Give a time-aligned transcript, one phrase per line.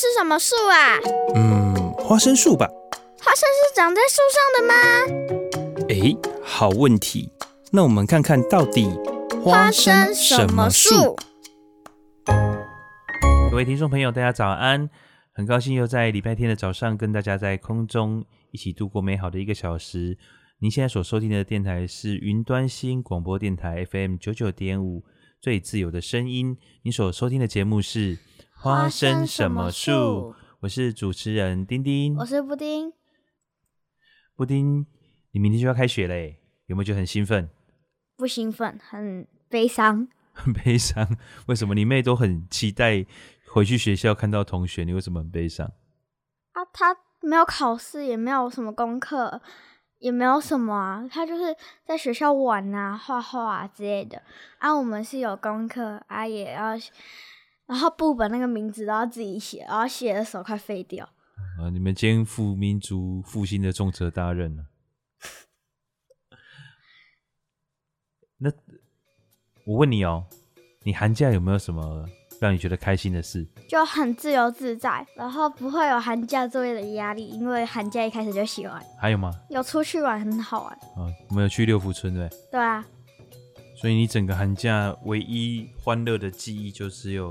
[0.00, 0.96] 是什么树啊？
[1.34, 2.66] 嗯，花生树吧。
[3.18, 4.74] 花生是长在树上的吗？
[5.90, 7.30] 哎，好问题。
[7.70, 8.88] 那我们看看到底
[9.44, 11.14] 花生什么树？
[13.50, 14.88] 各位听众朋友，大家早安！
[15.34, 20.16] 很高兴又在礼拜天的早上跟大家在空中一起度过美好的一个小时。
[20.60, 25.04] 您现在所收听的电台是云端新广播电台 FM 九九点五，
[25.42, 26.56] 最自由的声音。
[26.84, 28.18] 您所收听的节目是
[28.62, 30.34] 花生什么树？
[30.60, 32.92] 我是主持人丁丁，我是布丁。
[34.36, 34.84] 布丁，
[35.30, 37.48] 你明天就要开学嘞，有没有觉得很兴奋？
[38.18, 40.06] 不兴奋，很悲伤。
[40.34, 41.08] 很 悲伤？
[41.46, 41.74] 为什么？
[41.74, 43.06] 你妹都很期待
[43.50, 45.72] 回去学校看到同学，你为什么很悲伤？
[46.52, 49.40] 啊，她没有考试，也没有什么功课。
[50.00, 54.22] 也没有什么啊，她就是在学校玩啊、画画啊之类的。
[54.58, 56.74] 啊，我们是有功课啊，也要，
[57.70, 61.08] 然后部本那个名字都要自己写，然后写的手快废掉。
[61.56, 64.64] 啊，你们肩负民族复兴的重责大任了。
[68.38, 68.50] 那
[69.64, 70.26] 我问你哦，
[70.82, 72.08] 你寒假有没有什么？
[72.40, 78.82] 让你觉得开心的事，就很自由自在，然后不会有寒假作业的压力，因为寒假一开始就写完。
[78.98, 79.30] 还有吗？
[79.50, 80.72] 有出去玩，很好玩。
[80.72, 82.28] 啊，我们有去六福村对？
[82.50, 82.84] 对啊。
[83.76, 87.30] 所以你整个寒假唯一欢乐的记忆就只有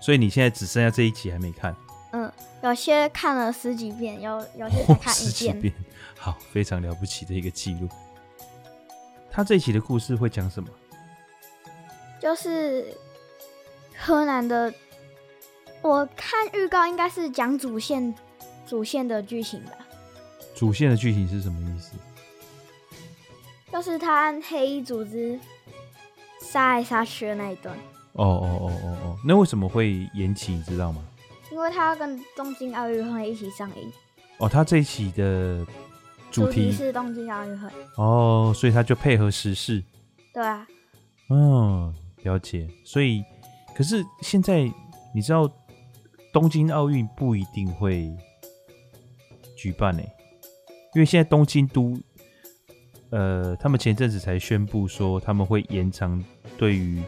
[0.00, 1.74] 所以你现在只剩下这一集还没看？
[2.12, 5.12] 嗯，有些看了十几遍，有有些才看一遍。
[5.12, 5.74] 十几遍，
[6.16, 7.88] 好，非常了不起的一个记录。
[9.30, 10.68] 他这一期的故事会讲什么？
[12.20, 12.96] 就是
[13.94, 14.72] 柯南的，
[15.82, 18.14] 我看预告应该是讲主线
[18.66, 19.72] 主线的剧情吧。
[20.54, 21.92] 主线的剧情是什么意思？
[23.70, 25.38] 就是他按黑衣组织
[26.40, 27.76] 杀来杀去的那一段。
[28.16, 30.52] 哦哦哦哦哦，那为什么会延期？
[30.52, 31.02] 你知道吗？
[31.50, 33.92] 因为他要跟东京奥运会一起上映。
[34.38, 35.66] 哦，他这一期的。
[36.28, 39.82] 主题，是东京奥运会哦，所以他就配合时事。
[40.34, 40.66] 对啊，
[41.30, 41.94] 嗯，
[42.24, 42.68] 了解。
[42.84, 43.24] 所以，
[43.74, 44.70] 可是现在
[45.14, 45.50] 你知道
[46.32, 48.12] 东京奥运不一定会
[49.56, 50.02] 举办呢，
[50.94, 51.96] 因为现在东京都，
[53.10, 56.22] 呃，他们前阵子才宣布说他们会延长
[56.58, 57.00] 对于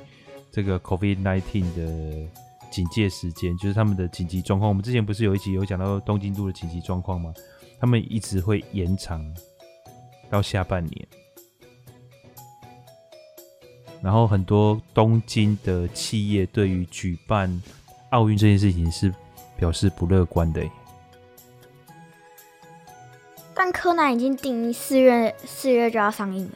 [0.58, 2.28] 这个 COVID-19 的
[2.68, 4.68] 警戒时间，就是他们的紧急状况。
[4.68, 7.32] 我们之前不是有一集有讲到东京都的紧急状况吗？
[7.78, 9.24] 他们一直会延长
[10.28, 11.08] 到下半年，
[14.02, 17.62] 然后很多东京的企业对于举办
[18.10, 19.14] 奥运这件事情是
[19.56, 20.60] 表示不乐观的。
[23.54, 26.52] 但柯南已经定四月四月就要上映了，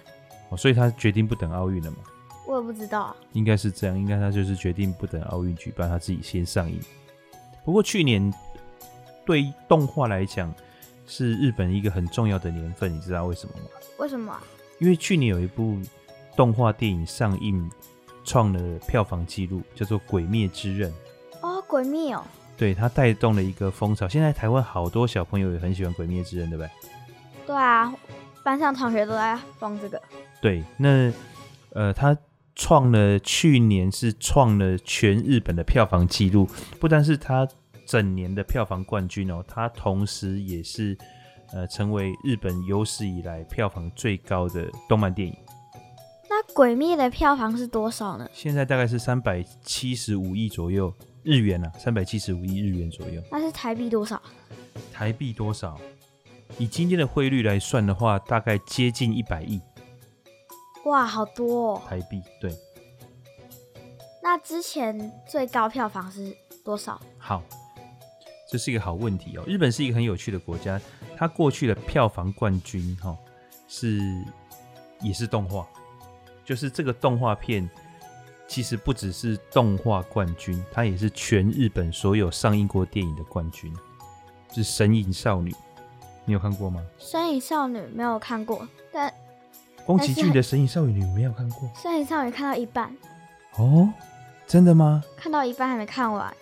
[0.48, 1.98] 哦，所以他决定不等奥运了吗？
[2.46, 6.80] 我也不知道啊，应该是这样，应该他就是决定不等奥运举办，他自己先上映。
[7.64, 8.32] 不过去年
[9.24, 10.52] 对动画来讲，
[11.06, 13.68] 是日本一个很重要的年份，你知道为什么吗？
[13.98, 14.36] 为什么？
[14.78, 15.78] 因为去年有一部
[16.34, 17.70] 动画电影上映，
[18.24, 20.90] 创了票房纪录，叫做《鬼灭之刃》。
[21.40, 22.24] 哦，《鬼灭》哦。
[22.56, 24.08] 对，它带动了一个风潮。
[24.08, 26.70] 现在台湾好多小朋友也很喜欢《鬼灭之刃》，对不对？
[27.46, 27.92] 对啊，
[28.44, 30.00] 班上同学都在放这个。
[30.40, 31.12] 对，那
[31.74, 32.16] 呃，它
[32.54, 36.48] 创了去年是创了全日本的票房纪录，
[36.80, 37.48] 不单是它。
[37.84, 40.96] 整年的票房冠军哦，它同时也是
[41.52, 45.34] 呃成为日本有史以来票房最高的动漫电影。
[46.30, 48.26] 那《鬼灭》的票房是多少呢？
[48.32, 53.20] 现在大概是三百七十五亿左右日元啊，三百七十五亿日元左右。
[53.32, 54.22] 那是台币多少？
[54.92, 55.78] 台币多少？
[56.58, 59.60] 以今天的汇率来算的话，大概接近一百亿。
[60.84, 61.82] 哇，好多哦！
[61.88, 62.56] 台币对。
[64.22, 67.00] 那之前最高票房是多少？
[67.18, 67.42] 好。
[68.48, 69.44] 这是一个好问题哦。
[69.46, 70.78] 日本是一个很有趣的国家，
[71.16, 73.16] 它过去的票房冠军哈
[73.66, 73.98] 是
[75.00, 75.66] 也是动画，
[76.44, 77.66] 就是这个动画片
[78.46, 83.74] 其实不只是动画冠军，它也是全日本所有上映过电影的冠军，
[84.52, 85.50] 是《神隐少女》，
[86.26, 86.84] 你有看过吗？
[87.02, 89.10] 《神隐少女》没有看过，但
[89.84, 92.94] 宫崎骏的《神隐少女》你没有看过，《神隐少女》看到一半。
[93.56, 93.92] 哦，
[94.46, 95.02] 真的吗？
[95.16, 96.34] 看到一半还没看完。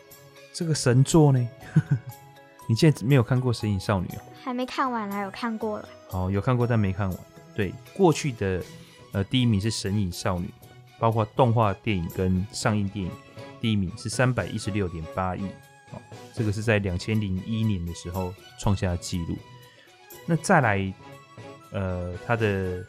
[0.53, 1.49] 这个神作呢？
[2.69, 4.21] 你现在没有看过《神隐少女》哦？
[4.43, 5.89] 还没看完，还有看过了。
[6.11, 7.19] 哦，有看过但没看完。
[7.55, 8.63] 对，过去的
[9.13, 10.47] 呃第一名是《神隐少女》，
[10.99, 13.13] 包括动画电影跟上映电影，
[13.61, 15.45] 第一名是三百一十六点八亿。
[15.93, 15.99] 哦，
[16.35, 19.37] 这个是在两千零一年的时候创下纪录。
[20.27, 20.93] 那再来，
[21.73, 22.85] 呃，它的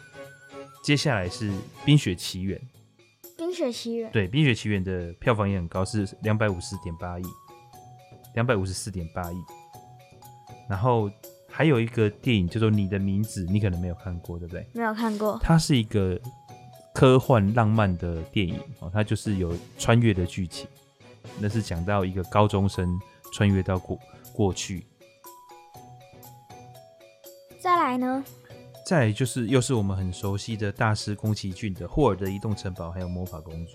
[0.81, 1.51] 接下来是
[1.85, 2.59] 《冰雪奇缘》。
[3.37, 4.11] 冰雪奇缘。
[4.11, 7.23] 对，《冰雪奇缘》的票房也很高，是两百五十点八亿，
[8.33, 9.35] 两百五十四点八亿。
[10.69, 11.09] 然后
[11.49, 14.65] 还有一个电影叫做《你的名字》，你可能没有看过，对不对？
[14.73, 15.39] 没有看过。
[15.41, 16.19] 它是一个
[16.93, 20.67] 科幻浪漫的电影哦，它就是有穿越的剧情。
[21.39, 22.99] 那是讲到一个高中生
[23.33, 23.99] 穿越到过
[24.33, 24.85] 过去。
[27.59, 28.23] 再来呢？
[28.85, 33.73] 再来就是又是我们很熟悉的大师宫崎骏的《霍尔的移动城堡》还有《魔法公主》。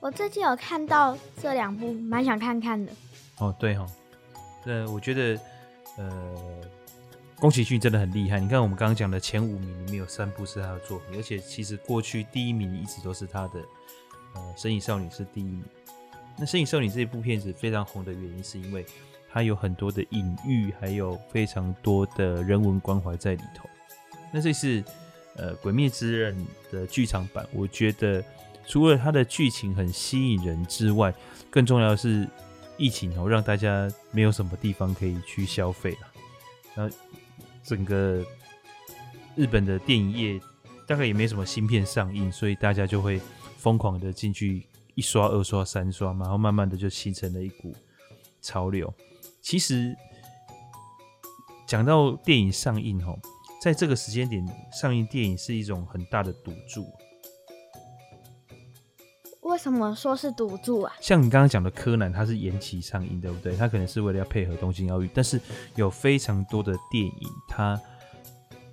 [0.00, 2.92] 我最近有看到这两部，蛮想看看的。
[3.38, 3.90] 哦，对哈、哦，
[4.64, 5.40] 呃，我觉得
[5.96, 6.60] 呃，
[7.36, 8.40] 宫崎骏真的很厉害。
[8.40, 13.60] 你看我们刚刚讲的前五名里面有三部是他的作品，而且其实过去第一名一直都是他的。
[14.34, 15.62] 呃，《神隐少女》是第一名。
[16.36, 18.84] 那《神隐少女》这一部片子非常红的原因，是因为
[19.30, 23.68] 它有很多的隐喻，还有非常多的人文关怀在里头。
[24.32, 24.82] 那这是
[25.36, 26.36] 呃《鬼灭之刃》
[26.72, 28.24] 的剧场版，我觉得
[28.66, 31.14] 除了它的剧情很吸引人之外，
[31.50, 32.26] 更重要的是
[32.76, 36.12] 疫情哦，让大家没有什么地方可以去消费了。
[36.74, 36.96] 然后
[37.62, 38.24] 整个
[39.36, 40.40] 日本的电影业
[40.86, 43.20] 大概也没什么新片上映，所以大家就会
[43.58, 44.66] 疯狂的进去。
[44.94, 47.74] 一刷、二刷、三刷，然后慢慢的就形成了一股
[48.42, 48.92] 潮流。
[49.40, 49.96] 其实
[51.66, 53.18] 讲到电影上映吼，
[53.62, 56.84] 在这个时间点上映电影是一种很大的赌注。
[59.42, 60.92] 为什么说是赌注啊？
[61.00, 63.54] 像你刚刚讲的柯南，它是延期上映，对不对？
[63.54, 65.40] 它可能是为了要配合东京奥运，但是
[65.76, 67.80] 有非常多的电影它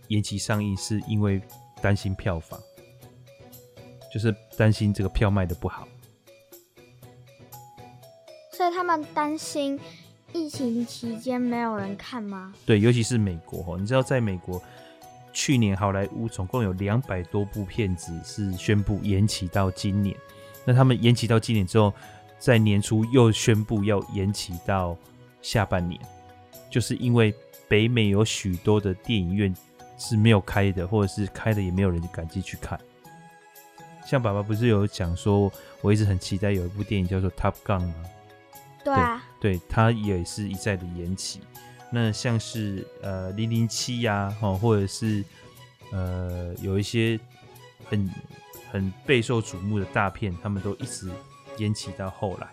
[0.08, 1.40] 延期上映是因为
[1.84, 2.60] 担心票房，
[4.12, 5.88] 就是担心这个票卖得不好。
[8.54, 9.80] 所以他们担心
[10.34, 12.54] 疫情期间没有人看吗？
[12.66, 14.62] 对，尤其是美国哈，你知道，在美国
[15.34, 20.16] 去年好莱坞总共有两百多部片子是宣布延期到今年。
[20.66, 21.94] 那他们延期到今年之后，
[22.38, 24.96] 在年初又宣布要延期到
[25.42, 26.00] 下半年，
[26.70, 27.34] 就是因为
[27.68, 29.56] 北美有许多的电影院
[29.98, 32.80] 是没有开的，或者是开的也没有人敢进去看。
[34.06, 35.52] 像爸爸不是有讲说，
[35.82, 37.94] 我一直很期待有一部电影叫做《Top Gun》吗？
[38.84, 41.42] 对啊，对，它也是一再的延期。
[41.92, 45.24] 那像是呃零零七呀，哦，或者是
[45.92, 47.20] 呃有一些
[47.86, 48.10] 很
[48.72, 51.12] 很备受瞩目的大片，他们都一直
[51.58, 52.48] 延期到后来，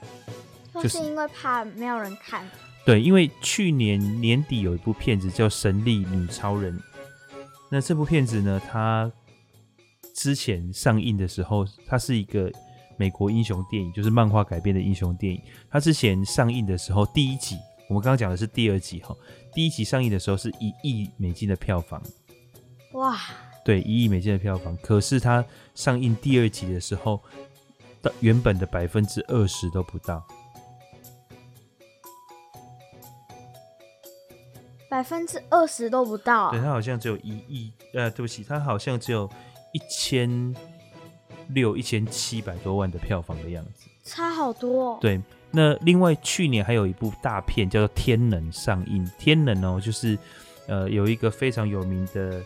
[0.83, 2.45] 就是因为怕没有人看。
[2.85, 6.79] 对，因为去年年底有一部片子叫《神力女超人》，
[7.71, 9.11] 那这部片子呢，它
[10.15, 12.51] 之前上映的时候，它是一个。
[12.97, 15.41] 美国英雄电影就是漫画改编的英雄电影。
[15.71, 17.59] 它之前上映的时候，第一集
[17.89, 19.15] 我们刚刚讲的是第二集哈。
[19.53, 22.03] 第一集上映的时候是一亿美金的票房，
[22.93, 23.19] 哇！
[23.65, 24.77] 对，一亿美金的票房。
[24.79, 25.45] 可是它
[25.75, 27.23] 上映第二集的时候，
[28.01, 30.27] 到原本的百分之二十都不到，
[34.89, 36.51] 百分之二十都不到。
[36.51, 39.29] 对，它好像只有一亿，呃，对不起，它好像只有
[39.73, 40.55] 一千。
[41.49, 44.99] 六一千七百多万的票房的样子，差好多哦。
[45.01, 50.19] 对，那另外去年还有一部大片叫做《天能》上映，《天能》哦，就是
[50.67, 52.43] 呃有一个非常有名的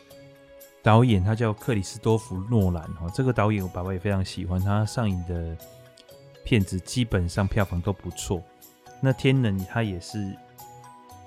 [0.83, 3.11] 导演，他叫克里斯多夫诺兰哦。
[3.15, 5.57] 这个导演我爸爸也非常喜欢，他上映的
[6.45, 8.43] 片子基本上票房都不错。
[9.01, 10.37] 那《天能》他也是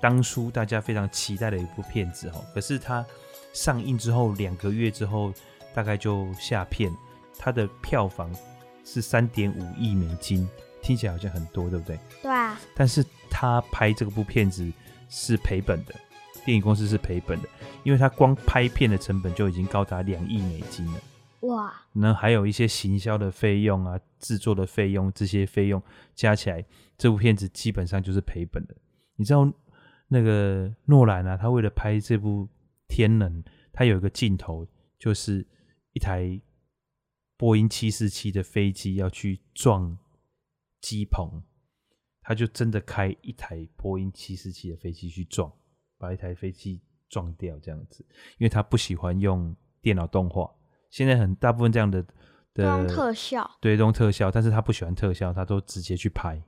[0.00, 3.04] 当初大家非常期待的一部片子哦，可是他
[3.52, 5.32] 上映之后两个月之后，
[5.74, 6.90] 大概就下片。
[7.38, 8.30] 它的票房
[8.84, 10.48] 是三点五亿美金，
[10.82, 11.98] 听起来好像很多，对不对？
[12.22, 12.58] 对啊。
[12.74, 14.70] 但是他拍这部片子
[15.08, 15.94] 是赔本的，
[16.44, 17.48] 电影公司是赔本的，
[17.82, 21.00] 因为他光拍片的成本就已经高达两亿美金了。
[21.40, 21.74] 哇！
[21.92, 25.82] 那还有一些行销的费用啊、制作的费用，这些费用
[26.14, 26.64] 加起来，
[26.96, 28.74] 这部片子基本上就是赔本的。
[29.16, 29.50] 你知道
[30.08, 32.44] 那个诺兰啊，他为了拍这部
[32.88, 34.66] 《天能》，他有一个镜头
[34.98, 35.46] 就是
[35.92, 36.40] 一台。
[37.36, 39.98] 波音七四七的飞机要去撞
[40.80, 41.42] 机棚，
[42.22, 45.52] 他就真的开一台波音七四七的飞机去撞，
[45.98, 48.06] 把一台飞机撞掉这样子。
[48.38, 50.50] 因为他不喜欢用电脑动画，
[50.90, 52.04] 现在很大部分这样的
[52.54, 56.42] 的用特效，对，用特效，但是他不喜欢特效，他都直接去拍。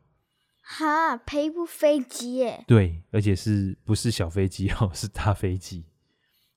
[0.69, 2.65] 哈，赔一部飞机耶？
[2.67, 5.85] 对，而且是不是小飞机哦， 是大飞机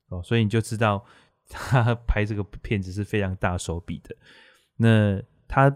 [0.07, 1.05] 哦，所以你就知道
[1.49, 4.15] 他 拍这个片子是非常大手笔的。
[4.77, 5.75] 那他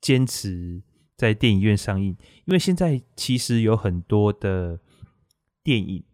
[0.00, 0.82] 坚持
[1.16, 2.08] 在电影院上映，
[2.44, 4.78] 因为现在其实有很多的
[5.62, 6.04] 电影，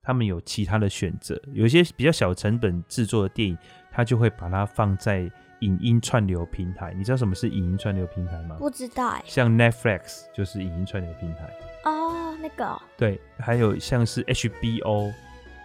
[0.00, 3.58] 他们有其他的选择，有一些比较小成本制作的电影，
[3.90, 5.30] 他就会把它放在。
[5.62, 8.54] 影音串流平台，你知道什么是影音串流平台吗？
[8.60, 9.20] 不知道哎。
[9.26, 11.52] 像 Netflix 就是影音串流平台
[11.84, 12.80] 哦，那个。
[12.96, 15.12] 对，还有像是 HBO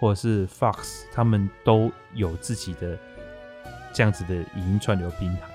[0.04, 3.00] 或者是 Fox，他们都有自己的
[3.94, 5.48] 这样子的影音串流平台。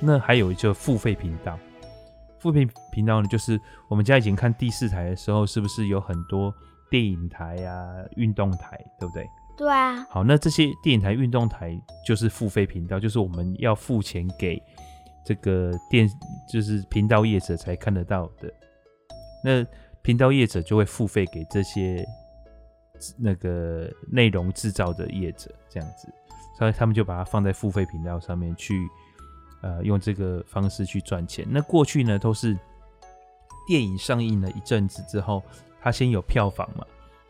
[0.00, 1.56] 那还有一就付费频道，
[2.40, 6.52] 付费频道呢，就是我们家以前看第四台的时候，是不是有很多
[6.90, 9.24] 电影台啊、运动台，对不对？
[9.56, 14.60] 对啊，好，那这些电影台、运动台就是付费频道，就是我们要付钱给
[15.24, 16.10] 这个电，
[16.52, 18.52] 就是频道业者才看得到的。
[19.44, 19.64] 那
[20.02, 22.04] 频道业者就会付费给这些
[23.16, 26.08] 那个内容制造的业者，这样子，
[26.58, 28.88] 所以他们就把它放在付费频道上面去，
[29.62, 31.46] 呃，用这个方式去赚钱。
[31.48, 32.56] 那过去呢，都是
[33.66, 35.42] 电影上映了一阵子之后，
[35.80, 36.84] 它先有票房嘛。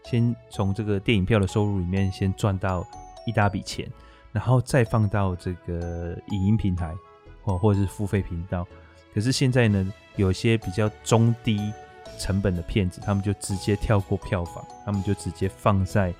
[0.04, 2.86] 先从这个电影票的收入里面先赚到
[3.26, 3.90] 一大笔钱，
[4.30, 6.94] 然后再放到这个影音平台
[7.42, 8.64] 或或者是付费频道。
[9.12, 11.72] 可是现在呢，有些比较中低
[12.18, 16.12] 成本的片子，他们就直接跳过票房，他们就直接放在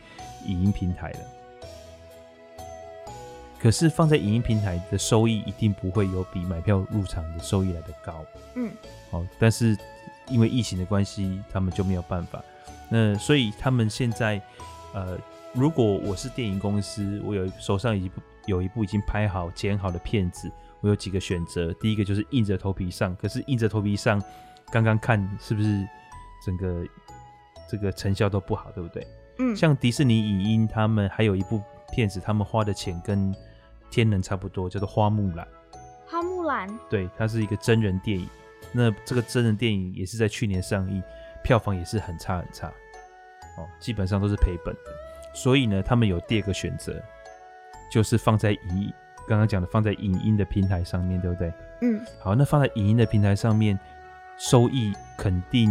[0.46, 1.18] 影音平台了。
[3.58, 8.24] 可是放在影音平台的收益一定不会有比买票入场的收益来的高。
[8.54, 8.70] 嗯，
[9.10, 9.76] 好，但是
[10.28, 12.44] 因为疫情的关系，他们就没有办法。
[12.88, 14.40] 那所以他们现在，
[14.92, 15.18] 呃，
[15.52, 21.72] 如果我是电影公司，我有手上一部有一部已经拍好剪好的片子，我有几个选择。
[21.80, 24.22] 第一个就是硬着头皮上，可是硬着头皮上，
[24.70, 25.86] 刚刚看是不是
[26.44, 26.84] 整个
[27.68, 29.06] 这个成效都不好，对不对？
[29.38, 29.54] 嗯。
[29.56, 33.34] 像迪士尼影音，他们还有一部片子，他们花的钱跟
[33.90, 35.46] 天能差不多，叫做《花木兰》。
[36.06, 36.68] 花木兰。
[36.88, 38.28] 对，它是一个真人电影。
[38.72, 41.02] 那这个真人电影也是在去年上映。
[41.44, 42.66] 票房也是很差很差，
[43.56, 44.80] 哦，基本上都是赔本的。
[45.32, 47.00] 所以呢，他们有第二个选择，
[47.88, 48.92] 就是放在影，
[49.28, 51.52] 刚刚讲的放在影音的平台上面对不对？
[51.82, 52.04] 嗯。
[52.18, 53.78] 好，那放在影音的平台上面，
[54.38, 55.70] 收益肯定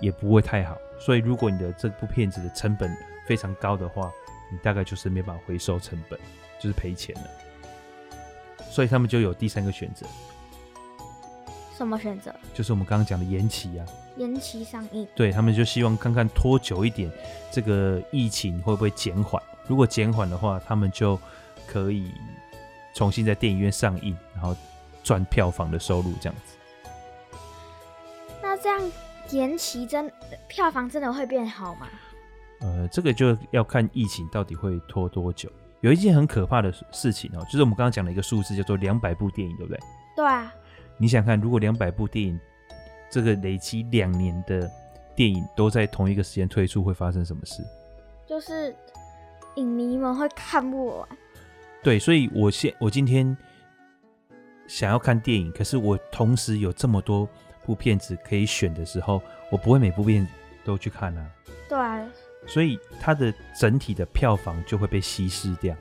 [0.00, 0.76] 也不会太好。
[0.98, 2.96] 所以，如果你的这部片子的成本
[3.26, 4.10] 非常高的话，
[4.50, 6.18] 你大概就是没办法回收成本，
[6.60, 7.30] 就是赔钱了。
[8.70, 10.06] 所以他们就有第三个选择。
[11.76, 12.34] 什么选择？
[12.54, 13.86] 就是我们刚刚讲的延期啊。
[14.16, 17.10] 延期上映，对，他们就希望看看拖久一点，
[17.50, 19.42] 这个疫情会不会减缓？
[19.66, 21.18] 如果减缓的话，他们就
[21.66, 22.12] 可以
[22.94, 24.54] 重新在电影院上映，然后
[25.02, 26.56] 赚票房的收入这样子。
[28.62, 28.92] 那这样
[29.30, 30.10] 延期真
[30.48, 31.88] 票房真的会变好吗？
[32.60, 35.50] 呃，这个就要看疫情到底会拖多久。
[35.80, 39.80] 有一件很可怕的事情哦，就是我们刚刚讲的一个数字，叫做两百部电影，对不对？
[40.14, 40.54] 对啊。
[40.96, 42.38] 你想看，如果两百部电影。
[43.10, 44.66] 这个累积两年的
[45.14, 47.62] 电影都在同一个时间推出，会发生什么事？
[48.26, 48.74] 就是
[49.56, 51.08] 影迷们会看不完。
[51.82, 53.36] 对，所以我现我今天
[54.66, 57.28] 想要看电影，可是我同时有这么多
[57.64, 60.26] 部片子可以选的时候，我不会每部片
[60.64, 61.30] 都去看啊。
[61.68, 62.06] 对啊。
[62.46, 65.74] 所以它的整体的票房就会被稀释掉。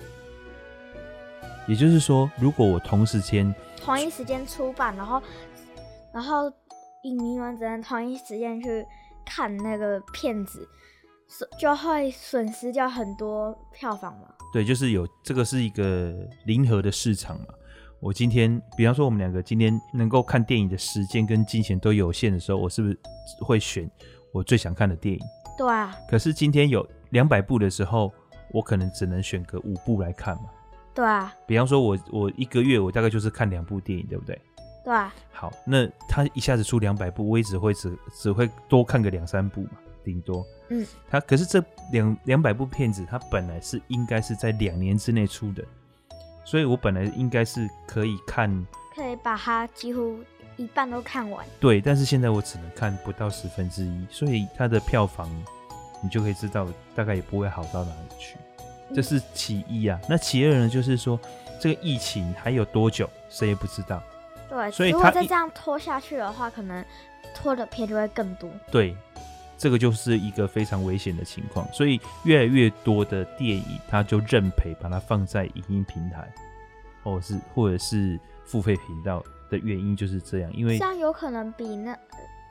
[1.68, 5.22] 也就是说，如果我同时间同一时间出版，然后
[6.14, 6.52] 然后。
[7.04, 8.86] 影迷们只能同一时间去
[9.26, 10.70] 看那个片子，
[11.60, 14.28] 就会损失掉很多票房嘛。
[14.54, 16.14] 对，就是有这个是一个
[16.46, 17.48] 零和的市场嘛。
[18.02, 23.00] 我今天，比方说我们两个今天能够看电影的时间跟金钱都有限的时候，我是不是
[23.42, 23.90] 会选
[24.34, 25.22] 我最想看的电影？
[25.56, 25.96] 对啊。
[26.10, 28.12] 可是今天有两百部的时候，
[28.52, 30.46] 我可能只能选个五部来看嘛。
[30.96, 31.32] 对啊。
[31.46, 34.42] 比方说我我一个月我大概就是看两部电影，对不对？
[34.84, 40.44] 对啊，好，那他一下子出两百部，我也只会只只会多看个两三部嘛，顶多。
[40.70, 45.64] 嗯，他可是这两两百部片子，它本来是应该是在两年之内出的，
[46.44, 48.50] 所以我本来应该是可以看，
[48.96, 50.20] 可以把它几乎
[50.58, 51.46] 一半都看完。
[51.60, 55.30] 对，但是现在我只能看不到十分之一，所以它的票房
[56.04, 58.38] 你就可以知道，大概也不会好到哪里去。
[58.94, 60.00] 这是其一啊。
[60.10, 61.18] 那其二呢，就是说
[61.60, 64.04] 这个疫情还有多久，谁也不知道。
[64.50, 66.84] 对，所以如果再这样拖下去的话，可能
[67.34, 68.50] 拖的片就会更多。
[68.70, 68.94] 对，
[69.62, 71.72] 这个就是一个非常危险的情况。
[71.72, 76.28] 所以越来越多的电影，它就认赔，把它放在影音平台，
[77.04, 80.52] 或者是或者是付费频道的原因就是这样。
[80.56, 81.96] 因为这样有可能比那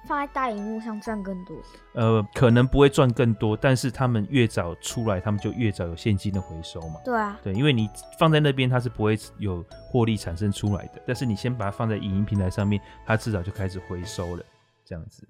[0.06, 1.56] 放在大荧幕上赚更多？
[1.94, 7.00] 呃，可能不会赚更多，但是他们越早出来，他们就越早有现金的回收嘛。
[7.04, 11.02] 对啊，对，因为你放在那边，它是不会有获利产生出来的。
[11.04, 14.44] 但是你先把它放在影音平台上面，它至少就开始回收了，
[14.84, 15.26] 这样子。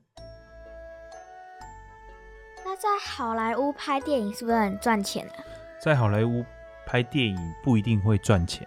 [2.80, 5.32] 在好莱坞拍电影是不是很赚钱呢？
[5.78, 6.42] 在好莱坞
[6.86, 8.66] 拍电影不一定会赚钱，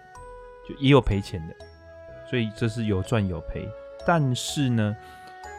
[0.68, 1.54] 就也有赔钱的，
[2.30, 3.68] 所以这是有赚有赔。
[4.06, 4.96] 但是呢，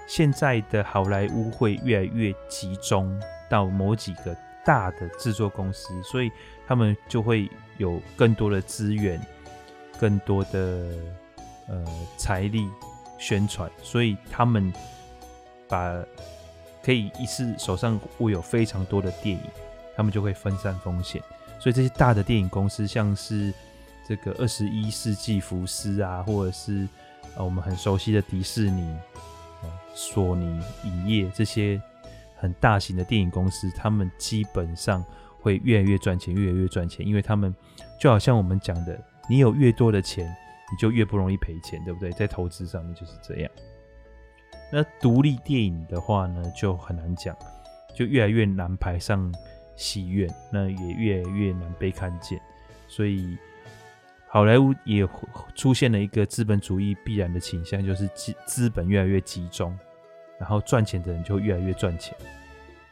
[0.08, 4.34] 现在的好莱坞会越来越集中到某几个
[4.64, 6.32] 大的制作公司，所以
[6.66, 9.20] 他们就会有更多的资源、
[10.00, 10.94] 更多的
[11.68, 11.86] 呃
[12.16, 12.66] 财力
[13.20, 14.72] 宣传，所以他们
[15.68, 15.94] 把
[16.86, 19.42] 可以一次手上握有非常多的电影，
[19.96, 21.20] 他们就会分散风险。
[21.60, 23.52] 所以这些大的电影公司，像是
[24.08, 26.88] 这个二十一世纪福斯啊，或者是
[27.36, 28.96] 呃我们很熟悉的迪士尼。
[29.98, 31.82] 索尼影业这些
[32.36, 35.04] 很大型的电影公司，他们基本上
[35.40, 37.56] 会越来越赚钱，越来越赚钱，因为他们
[37.98, 39.00] 就好像我们讲的，
[39.30, 40.28] 你有越多的钱，
[40.70, 42.12] 你就越不容易赔钱，对不对？
[42.12, 43.50] 在投资上面就是这样。
[44.72, 47.36] 那独立电影的话呢，就很难讲，
[47.94, 49.34] 就越来越难排上
[49.76, 52.40] 戏院，那也越来越难被看见，
[52.88, 53.38] 所以。
[54.28, 55.08] 好莱坞也
[55.54, 59.74] 出现了一个资本主义必然的倾向，就是资资本越来越集中，
[60.38, 62.14] 然后赚钱的人就越来越赚钱，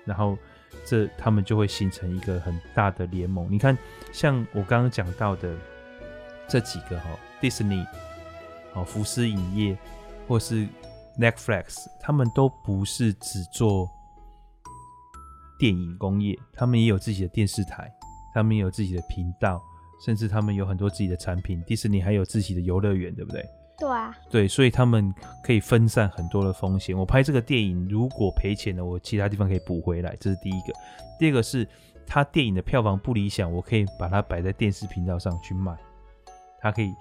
[0.06, 0.38] 然后
[0.86, 3.52] 这他们就会形成一个很大的联盟。
[3.52, 3.78] 你看，
[4.14, 5.54] 像我刚刚讲到的
[6.48, 7.10] 这几个哈，
[7.42, 7.86] 迪士尼、
[8.74, 9.78] 哦福斯影业
[10.30, 10.66] 或是
[11.20, 13.90] Netflix，他们都不是只做
[15.60, 17.92] 电影工业，他们也有自己的电视台，
[18.34, 19.62] 他们也有自己的频道。
[20.04, 23.42] 甚至他们有很多自己的产品，迪士尼还有自己的游乐园，对不对？
[23.78, 24.14] 对啊。
[24.30, 26.98] 对，所以他们可以分散很多的风险。
[26.98, 30.74] 我拍这个电影如果赔钱了，我其他地方可以补回来，这是第一个。
[31.18, 31.66] 第二个是，
[32.06, 35.74] 他电影的票房不理想，我可以把它摆在电视频道上去卖，
[36.60, 36.94] 它可以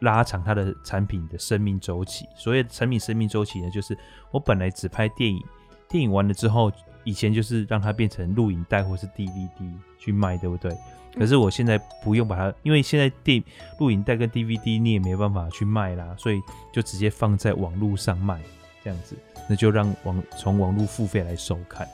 [0.00, 2.26] 拉长它的产品的生命周期。
[2.36, 3.96] 所谓产品生命周期呢，就是
[4.30, 5.42] 我本来只拍电影，
[5.88, 6.70] 电影完了之后，
[7.04, 10.76] 以前就是让它变成录影带或是 DVD 去卖，对不对？
[11.18, 13.42] 可是我现在不用把它，因为现在电
[13.78, 18.38] 录影带跟 DVD 你也没办法去卖啦，所以就直接放在网络上卖，
[18.84, 19.16] 这样子，
[19.48, 21.88] 那就让网从网络付费来收看。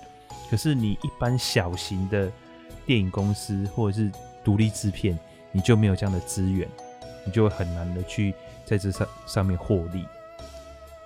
[0.50, 2.30] 可是你一般小型的
[2.84, 4.10] 电影公司或者是
[4.42, 5.16] 独立制片，
[5.52, 6.68] 你就没有这样的资源，
[7.24, 10.04] 你就会很难的去在这上上面获利。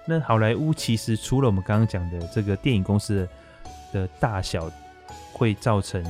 [0.05, 3.29] 那好莱坞其实除了我们刚刚讲的这个电影公司
[3.92, 4.70] 的的大小
[5.33, 6.05] 会造成。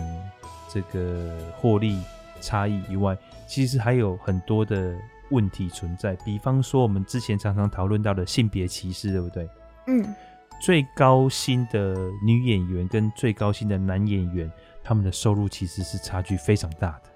[0.68, 2.02] 这个获利
[2.40, 3.16] 差异以外，
[3.46, 4.94] 其实还有很多的
[5.30, 6.14] 问题存在。
[6.16, 9.48] 比方说，我们之前常常讨论到的性别歧视，对不对？
[9.86, 10.14] 嗯。
[10.60, 14.50] 最高薪的女演员跟最高薪的男演员，
[14.84, 17.10] 他们的收入其实是差距非常大的。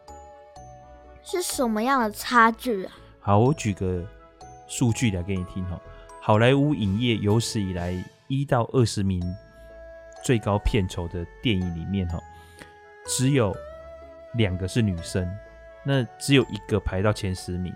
[1.23, 2.93] 是什么样的差距啊？
[3.21, 4.05] 好，我举个
[4.67, 5.81] 数据来给你听哈。
[6.21, 7.93] 好莱坞影业有史以来
[8.29, 9.23] 一到二十名
[10.23, 12.19] 最高片酬的电影里面哈。
[13.07, 13.57] 只有
[14.35, 15.29] 两个是女生，
[15.85, 17.75] 那只有一个排到前十名，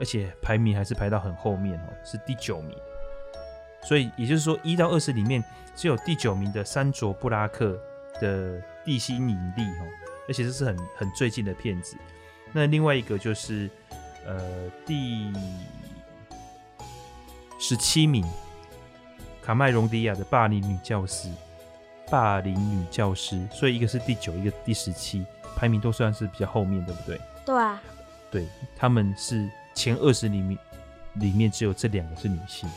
[0.00, 2.76] 而且排名还是排到很后面哦，是第九名。
[3.82, 5.44] 所以也就是说，一到二十里面
[5.74, 7.78] 只有第九名的山卓布拉克
[8.20, 9.86] 的《地心引力》哦，
[10.26, 11.96] 而且这是很很最近的片子。
[12.54, 13.68] 那另外一个就是
[14.24, 15.30] 呃第
[17.58, 18.24] 十七名
[19.42, 21.28] 卡麦隆迪亚的《霸凌女教师》。
[22.10, 25.24] 霸凌女教师，所以一个是第九，一个第十七，
[25.56, 27.20] 排名都算是比较后面，对不对？
[27.46, 27.82] 对啊，
[28.30, 30.56] 对，他们是前二十里面，
[31.14, 32.68] 里面只有这两个是女性，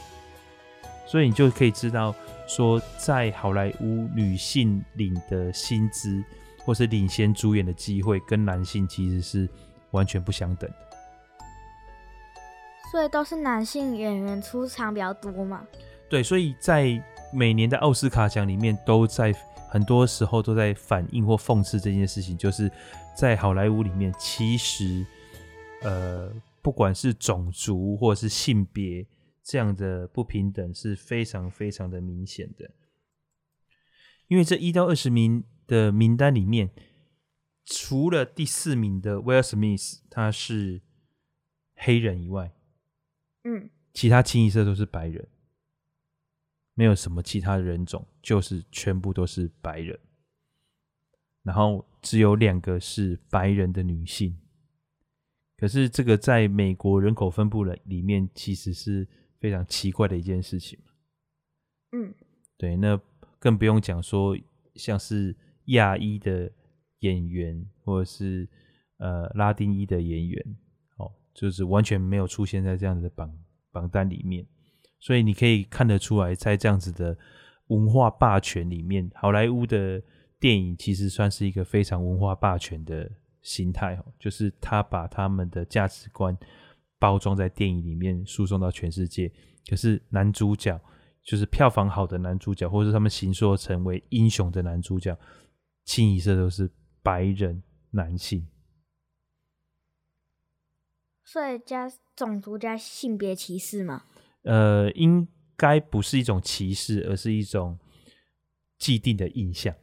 [1.05, 2.15] 所以你就可以知道
[2.47, 6.23] 说，在好莱坞，女性领的薪资
[6.63, 9.47] 或是领衔主演的机会，跟男性其实是
[9.97, 10.69] 完全不相等。
[12.91, 15.67] 所以都是男性演员出场比较多嘛？
[16.09, 17.03] 对，所以在。
[17.33, 19.35] 每年的奥斯卡奖里面，都在
[19.69, 22.71] 很多时候都在反映或讽刺这件事情，就是
[23.17, 25.05] 在好莱坞里面，其实
[25.81, 26.31] 呃，
[26.61, 29.05] 不管是种族或者是性别
[29.43, 32.71] 这样的不平等是非常非常的明显的。
[34.29, 36.69] 因为这一到二十名的名单里面，
[37.69, 40.81] 除了第四名的威尔史密斯他是
[41.75, 42.53] 黑人以外，
[43.43, 45.27] 嗯，其他清一色都是白人。
[46.73, 49.99] 没有什么其他的人种，就是全部都是白人，
[51.43, 54.39] 然后只有两个是白人的女性。
[55.57, 59.07] 可是这个在美国人口分布的里面，其实是
[59.39, 60.79] 非常奇怪的一件事情。
[61.91, 62.13] 嗯，
[62.57, 62.97] 对，那
[63.39, 64.37] 更不用讲说
[64.75, 66.51] 像是亚裔的
[66.99, 68.47] 演员，或者是
[68.97, 70.55] 呃拉丁裔的演员，
[70.97, 73.31] 哦，就是完全没有出现在这样子的榜
[73.71, 74.45] 榜单里面。
[74.99, 77.15] 所以你可以看得出来，在这样子的
[77.67, 80.01] 文化霸权里面，好莱坞的
[80.39, 83.09] 电影其实算是一个非常文化霸权的
[83.43, 86.35] 心态哦，就是他把他们的价值观
[86.97, 89.31] 包装在电影里面，输送到全世界。
[89.69, 90.81] 可是男主角，
[91.23, 95.15] 就是票房好的男主角，或者是他们形塑成为英雄的男主角，
[95.85, 96.67] 清一色都是
[97.07, 98.45] 白人男性。
[101.23, 104.03] 所以加种族加性别歧视吗？
[104.41, 107.79] 呃，应该不是一种歧视，而是一种
[108.77, 109.73] 既定的印象。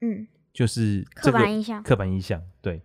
[0.00, 1.80] 嗯，就是刻板印象。
[1.84, 2.82] 刻板印象，对。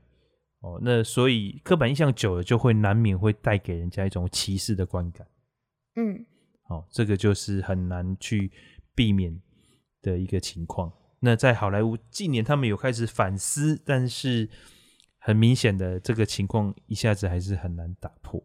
[0.60, 5.28] 哦，那所以刻板印象久了，就会难免会带给人家一种歧视的观感。
[5.96, 6.24] 嗯。
[6.66, 8.52] 哦，这个就是很难去
[8.94, 9.42] 避免
[10.04, 10.94] 的一个情况。
[11.22, 14.50] 那在好莱坞近年，他们有开始反思，但是
[15.18, 18.44] 很明显的，这个情况一下子还是很难打破。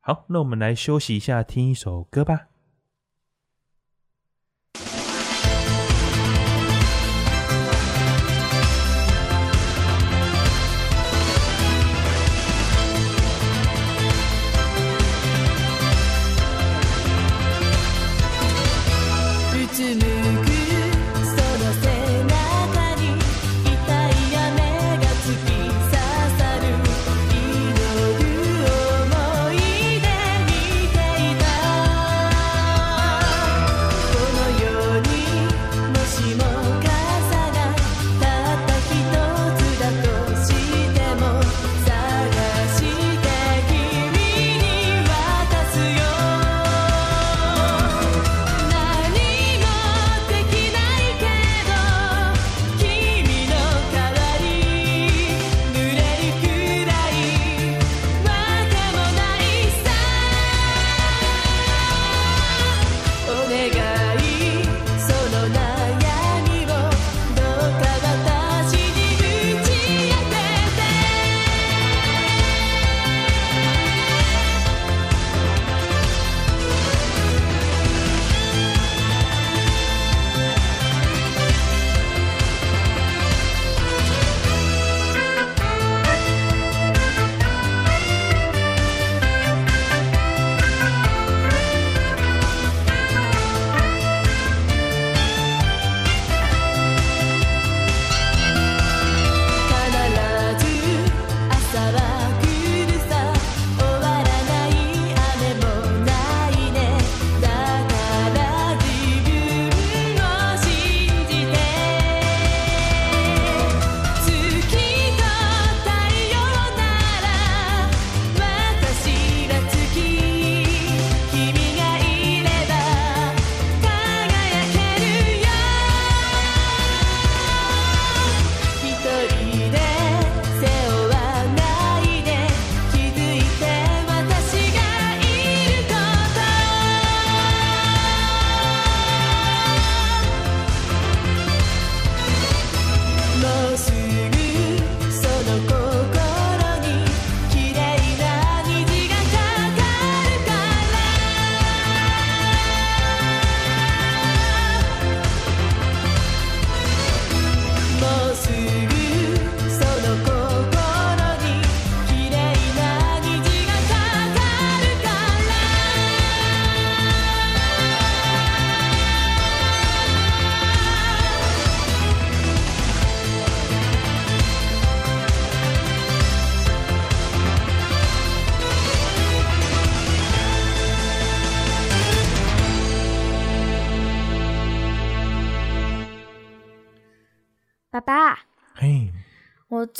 [0.00, 2.51] 好，那我们来休息一下，听一首歌吧。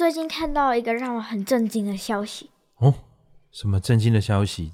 [0.02, 2.92] 最近看到一个让我很震惊的消息哦，
[3.52, 4.72] 什么震惊的消息？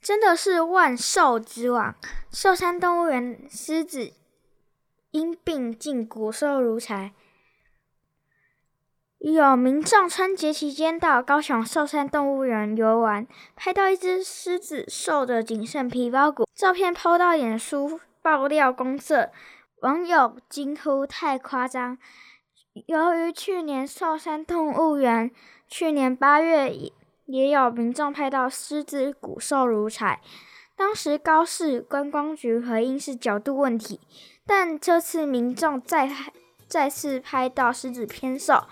[0.00, 1.94] 真的是万兽之王
[2.32, 4.14] 寿山动物园狮子
[5.10, 7.12] 因病进骨瘦如柴，
[9.18, 19.30] 有民众春节期间到高雄寿山动物园游玩，拍到一只狮子瘦的仅剩皮包骨，照片 PO 到脸书爆料公社，
[19.82, 21.98] 网友惊呼太夸张。
[22.84, 25.30] 由于去年寿山动物园
[25.66, 26.92] 去年八月也
[27.24, 30.20] 也有民众拍到狮子骨瘦如柴，
[30.76, 33.98] 当时高市观光局回应是角度问题，
[34.46, 36.08] 但这次民众再
[36.68, 38.64] 再次拍到狮子偏瘦，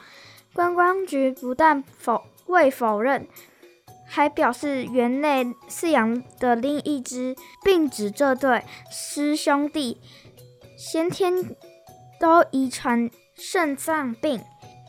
[0.53, 3.27] 观光局不但否未否认，
[4.07, 9.99] 还表示园内饲养的另一只，并指这对狮兄弟
[10.77, 11.57] 先天
[12.21, 14.41] 都遗传肾脏病，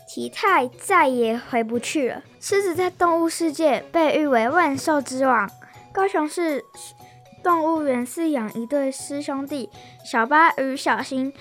[0.08, 2.24] 体态再也回不去了。
[2.40, 5.50] 狮子在动物世界被誉为万兽之王。
[5.92, 6.64] 高雄市
[7.44, 9.70] 动物园饲养一对狮兄弟
[10.04, 11.34] 小巴与小新，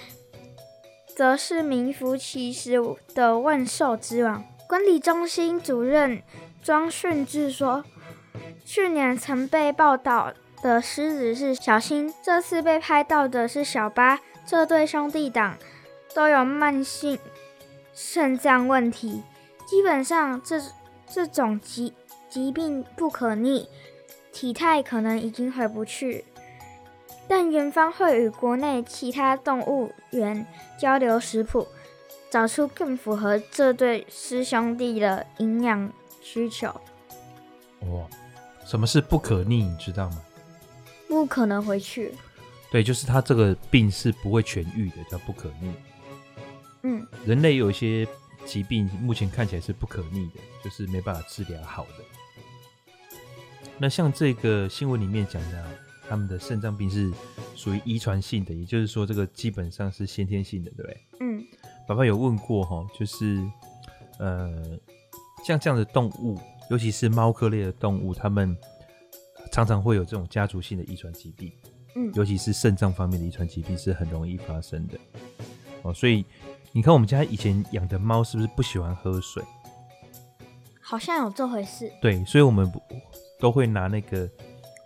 [1.14, 2.80] 则是名副其实
[3.14, 4.42] 的万兽之王。
[4.66, 6.22] 管理中心主任
[6.62, 7.84] 庄训志说
[8.64, 14.20] ：“去年曾被报道的狮子是小新，这次被拍到的是小巴。
[14.46, 15.56] 这对兄弟党
[16.14, 17.18] 都有慢性
[17.92, 19.22] 肾脏问题，
[19.66, 20.60] 基本上这
[21.06, 21.92] 这种疾
[22.28, 23.68] 疾病不可逆，
[24.32, 26.24] 体态可能已经回不去。
[27.26, 30.46] 但园方会与国内其他动物园
[30.78, 31.66] 交流食谱，
[32.30, 36.68] 找出更符合这对师兄弟的营养需求。”
[37.90, 38.06] 哇，
[38.66, 39.62] 什么是不可逆？
[39.64, 40.22] 你知道吗？
[41.08, 42.14] 不可能回去。
[42.70, 45.72] 对，就是他这个病是不会痊愈的，叫不可逆。
[46.84, 48.06] 嗯，人类有一些
[48.46, 52.04] 疾病，目前看起来是不可逆的，就是没办法治疗好的。
[53.76, 55.64] 那像这个新闻里面讲的，
[56.08, 57.12] 他们的肾脏病是
[57.56, 61.00] 属于遗传性的，也就是说，这个基本上是先天性的，对不对？
[61.20, 61.44] 嗯。
[61.88, 63.44] 爸爸有问过哈，就是
[64.18, 64.78] 呃，
[65.44, 66.38] 像这样的动物。
[66.70, 68.56] 尤其是猫科类的动物，它们
[69.52, 71.52] 常常会有这种家族性的遗传疾病，
[71.94, 74.98] 嗯，尤其是肾脏方面的遗传疾病是很容易发生的
[75.82, 75.92] 哦。
[75.92, 76.24] 所以
[76.76, 79.40] 你看，我们家以前养的猫是不是不喜欢喝水？
[80.80, 81.88] 好像有这回事。
[82.02, 82.68] 对，所以我们
[83.38, 84.28] 都会拿那个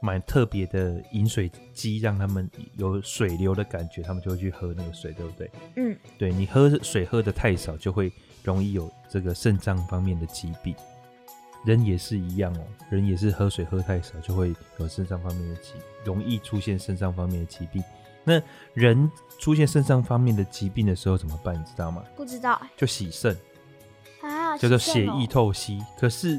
[0.02, 2.46] 蛮特别的饮水机，让他们
[2.76, 5.50] 有水流的感觉，他们就会去喝那个水，对不对？
[5.76, 8.12] 嗯，对，你喝水喝的太少，就会
[8.44, 10.74] 容易有这个肾脏方面的疾病。
[11.64, 15.72] 人也是一样哦，人也是喝水喝太少，就会有肾脏方面的疾，
[16.04, 17.82] 容易出现肾脏方面的疾病。
[18.28, 18.42] 那
[18.74, 21.54] 人出现肾脏方面的疾病的时候怎么办？
[21.54, 22.02] 你知道吗？
[22.14, 23.34] 不知道，就洗肾
[24.20, 25.82] 啊，叫做血液透析。
[25.98, 26.38] 可是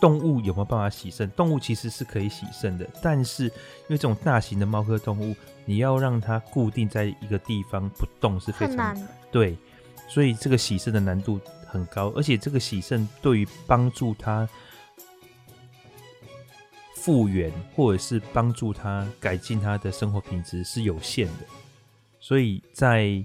[0.00, 1.28] 动物有没有办法洗肾？
[1.32, 3.50] 动物其实是可以洗肾的，但是因
[3.88, 9.06] 为这种大型的猫科动物，你要让它固定在一个地方不动是非常难的。
[9.32, 9.58] 对，
[10.08, 11.40] 所以这个洗肾的难度。
[11.66, 14.48] 很高，而且这个洗肾对于帮助他
[17.04, 21.44] 复原，或者是帮助他改进他的生活品质是有限的，
[22.18, 23.22] 所以在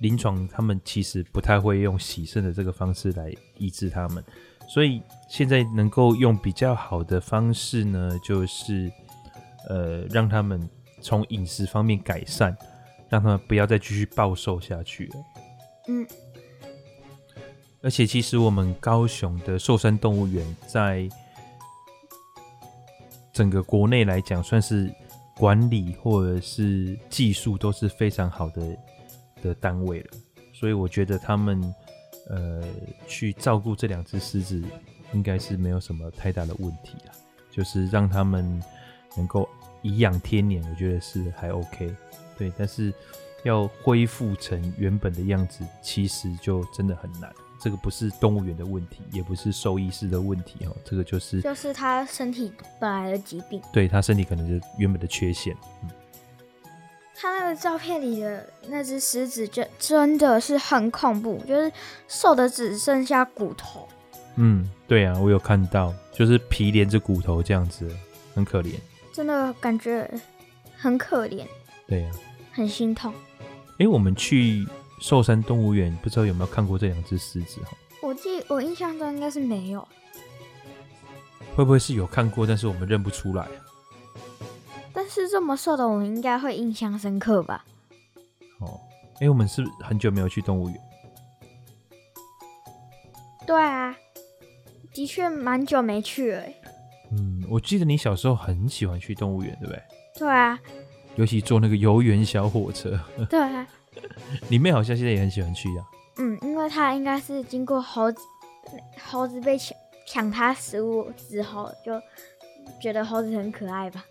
[0.00, 4.22] 临床，他们其实不太会用洗肾的这个方式来医治他们。
[4.68, 8.92] 所以现在能够用比较好的方式呢，就是
[9.70, 10.68] 呃，让他们
[11.00, 12.54] 从饮食方面改善，
[13.08, 15.14] 让他们不要再继续暴瘦下去了。
[15.88, 16.06] 嗯。
[17.80, 21.08] 而且，其实我们高雄的寿山动物园在
[23.36, 24.90] 整个国内来讲，算是
[25.36, 28.76] 管理或者是技术都是非常好的
[29.42, 30.06] 的单位了。
[30.54, 31.74] 所以，我觉得他们
[32.30, 32.64] 呃
[33.06, 34.64] 去照顾这两只狮子，
[35.12, 37.12] 应该是没有什么太大的问题了。
[37.50, 38.58] 就是让他们
[39.18, 39.46] 能够
[39.82, 41.94] 颐养天年，我觉得是还 OK。
[42.38, 42.90] 对，但是
[43.44, 47.30] 要恢复成原本的样子，其实就真的很难。
[47.66, 55.52] 这个不是动物园的问题，也不是兽医师的问题哦，这个就是就是他身体本来的疾病，对他身体可能是原本的缺陷。
[55.82, 55.90] 嗯，
[57.12, 61.72] 他那个照片里的那只狮子，就真的是很恐怖，就是
[62.06, 63.88] 瘦的只剩下骨头。
[64.36, 67.90] 嗯，对啊，我有看到，就是皮连着骨头这样子，
[68.32, 68.74] 很可怜。
[69.12, 70.08] 真的感觉
[70.76, 71.44] 很可怜。
[71.88, 72.10] 对呀，
[72.52, 73.12] 很心痛。
[73.80, 74.64] 哎，我们去。
[74.98, 77.76] 寿山动物园不知道有没有看过这两只狮子哈？
[78.02, 79.86] 我记我印象中应该是没有，
[81.54, 83.50] 会不会是有看过，但是我们认不出来啊？
[84.92, 87.64] 但是这么瘦的，我们应该会印象深刻吧？
[88.60, 88.80] 哦，
[89.20, 90.80] 哎，我们是不是很久没有去动物园？
[93.46, 93.94] 对啊，
[94.92, 96.42] 的确蛮久没去了。
[97.12, 99.82] 嗯，我记得你小时候很喜欢去动物园，对不对？
[100.18, 100.58] 对啊，
[101.16, 102.98] 尤其坐那个游园小火车。
[103.28, 103.66] 对啊。
[104.48, 105.90] 你妹好像现在也很喜欢去呀、啊。
[106.18, 108.20] 嗯，因为他应该是经过猴子，
[109.08, 112.00] 猴子被抢抢他食物之后，就
[112.80, 114.04] 觉得猴子很可爱吧。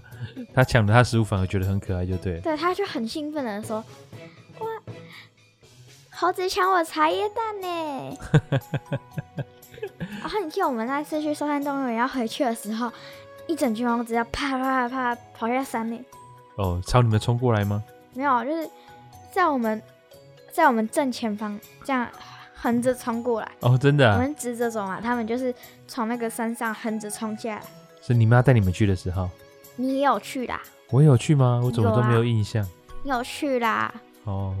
[0.54, 2.40] 他抢了他食物，反而觉得很可爱，就对了。
[2.40, 3.84] 对，他就很兴奋的说
[4.60, 4.66] ：“哇，
[6.10, 8.16] 猴子抢我茶叶蛋呢！”
[10.20, 12.92] 然后你记得我们那次去寿山动物园要回去的时候，
[13.46, 15.98] 一整群猴子要啪啪啪啪跑下山呢。
[16.56, 17.82] 哦，朝你们冲过来吗？
[18.12, 18.68] 没有，就是
[19.32, 19.82] 在我们
[20.52, 22.08] 在我们正前方这样
[22.54, 23.52] 横着冲过来。
[23.60, 24.16] 哦，真的啊？
[24.16, 25.54] 我们直着走嘛，他们就是
[25.86, 27.62] 从那个山上横着冲下来。
[28.02, 29.28] 是你妈带你们去的时候？
[29.76, 30.60] 你也有去啦？
[30.90, 31.60] 我有去吗？
[31.64, 32.62] 我怎么都没有印象。
[32.62, 32.70] 有啊，
[33.04, 33.94] 你有去啦？
[34.24, 34.56] 哦。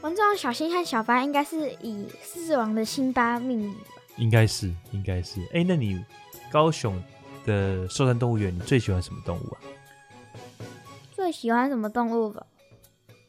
[0.00, 3.80] 玩这种小新和小白应该是以狮子王的辛巴命名吧？
[4.16, 5.42] 应该是，应该是。
[5.48, 6.02] 哎、欸，那你
[6.50, 7.00] 高雄
[7.44, 9.60] 的寿山动物园，你最喜欢什么动物啊？
[11.12, 12.46] 最喜欢什么动物吧？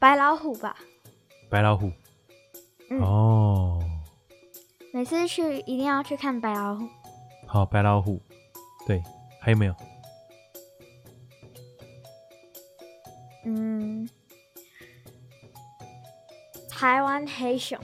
[0.01, 0.75] 白老虎吧。
[1.47, 1.91] 白老虎。
[2.89, 3.79] 嗯、哦。
[4.91, 6.87] 每次去一定要去看白老虎。
[7.45, 8.19] 好，白老虎。
[8.87, 8.99] 对，
[9.39, 9.75] 还有没有？
[13.45, 14.09] 嗯。
[16.67, 17.79] 台湾黑熊，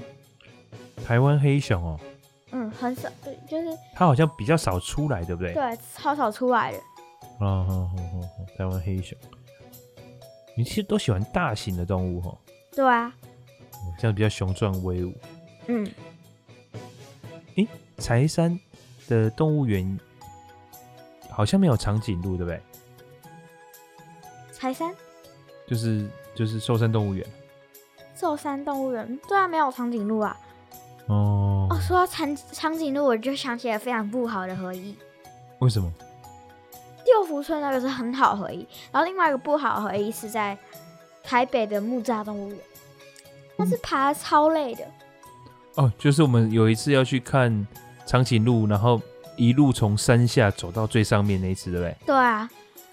[1.06, 2.00] 台湾黑熊哦，
[2.52, 5.54] 嗯，很少，对，就是它好像比较少出来，对不对？
[5.54, 6.80] 对，超少出来的。
[7.42, 9.16] 哦，好好好，台湾黑熊，
[10.58, 12.36] 你其实都喜欢大型的动物哈？
[12.76, 13.14] 对啊，
[14.00, 15.14] 这样比较雄壮威武。
[15.68, 15.88] 嗯，
[17.56, 17.68] 诶，
[18.00, 18.60] 柴山
[19.08, 20.00] 的动物园
[21.30, 22.62] 好像没有长颈鹿，对不对？
[24.52, 24.92] 柴山，
[25.68, 27.24] 就是就是寿山动物园。
[28.16, 30.36] 寿山动物园，对啊，没有长颈鹿啊。
[31.06, 34.96] 哦哦，说到长长颈鹿，我就想起来非常不好的回忆。
[35.60, 35.94] 为什么？
[37.08, 40.58] 六福村那个是很好回忆，然后另外一个不好的回忆是在
[41.24, 42.60] 台北的木栅动物园，
[43.56, 44.86] 那是爬得超累的。
[45.76, 47.68] 哦，就是我们有一次要去看
[48.06, 49.02] 长颈鹿，然后
[49.36, 51.98] 一路从山下走到最上面那一次，对不对？
[52.06, 52.50] 对啊。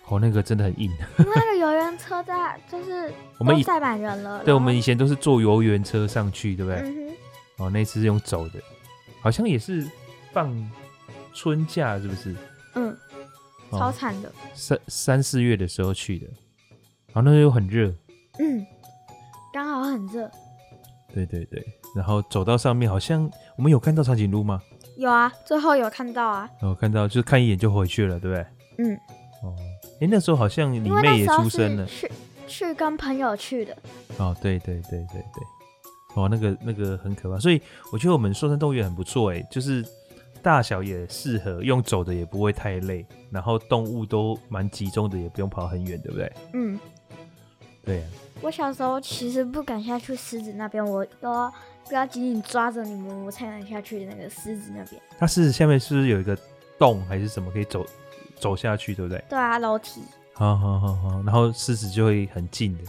[0.09, 0.91] 哦，那个真的很硬。
[1.19, 4.45] 因为那个游园车在就是我们载满人了。
[4.45, 6.81] 对，我们以前都是坐游园车上去，对不对？
[6.81, 7.65] 嗯哼。
[7.65, 8.61] 哦，那次是用走的，
[9.23, 9.89] 好像也是
[10.33, 10.53] 放
[11.33, 12.37] 春假，是不是？
[12.75, 12.95] 嗯。
[13.79, 14.33] 超惨的。
[14.55, 16.27] 三三四月的时候去的，
[17.13, 17.93] 然后那时候很热。
[18.39, 18.65] 嗯。
[19.53, 20.31] 刚好很热。
[21.13, 24.61] 对对对，然后走到上面，好像我们有看到长颈鹿吗？
[24.97, 26.51] 有啊，最后有看到啊。
[26.61, 28.47] 哦，看到，就是看一眼就回去了，对不对？
[28.79, 28.97] 嗯。
[29.43, 29.55] 哦。
[30.01, 32.11] 哎，那时候好像你妹也出生了，去
[32.49, 33.77] 去跟朋友去的。
[34.19, 35.43] 哦，对对对对对，
[36.17, 39.87] 哦，那个那个很可怕，所以我觉得我们寿山动物园很不错，哎，就是
[40.45, 46.33] 大小也适合，用走的也不会太累，然后动物都蛮集中的，也不用跑很远，对不对？
[46.53, 46.79] 嗯，
[47.83, 48.05] 对。
[48.43, 51.53] 我小时候其实不敢下去狮子那边，我都要
[51.89, 55.01] 不要紧紧抓着你们，我才能下去那个狮子那边。
[55.19, 56.37] 它狮子下面是不是有一个
[56.79, 57.87] 洞还是什么可以走？
[58.37, 59.25] 走下去，对不对？
[59.31, 60.03] 对啊，楼梯。
[60.35, 62.85] 好好好好，然后狮子就会很近的。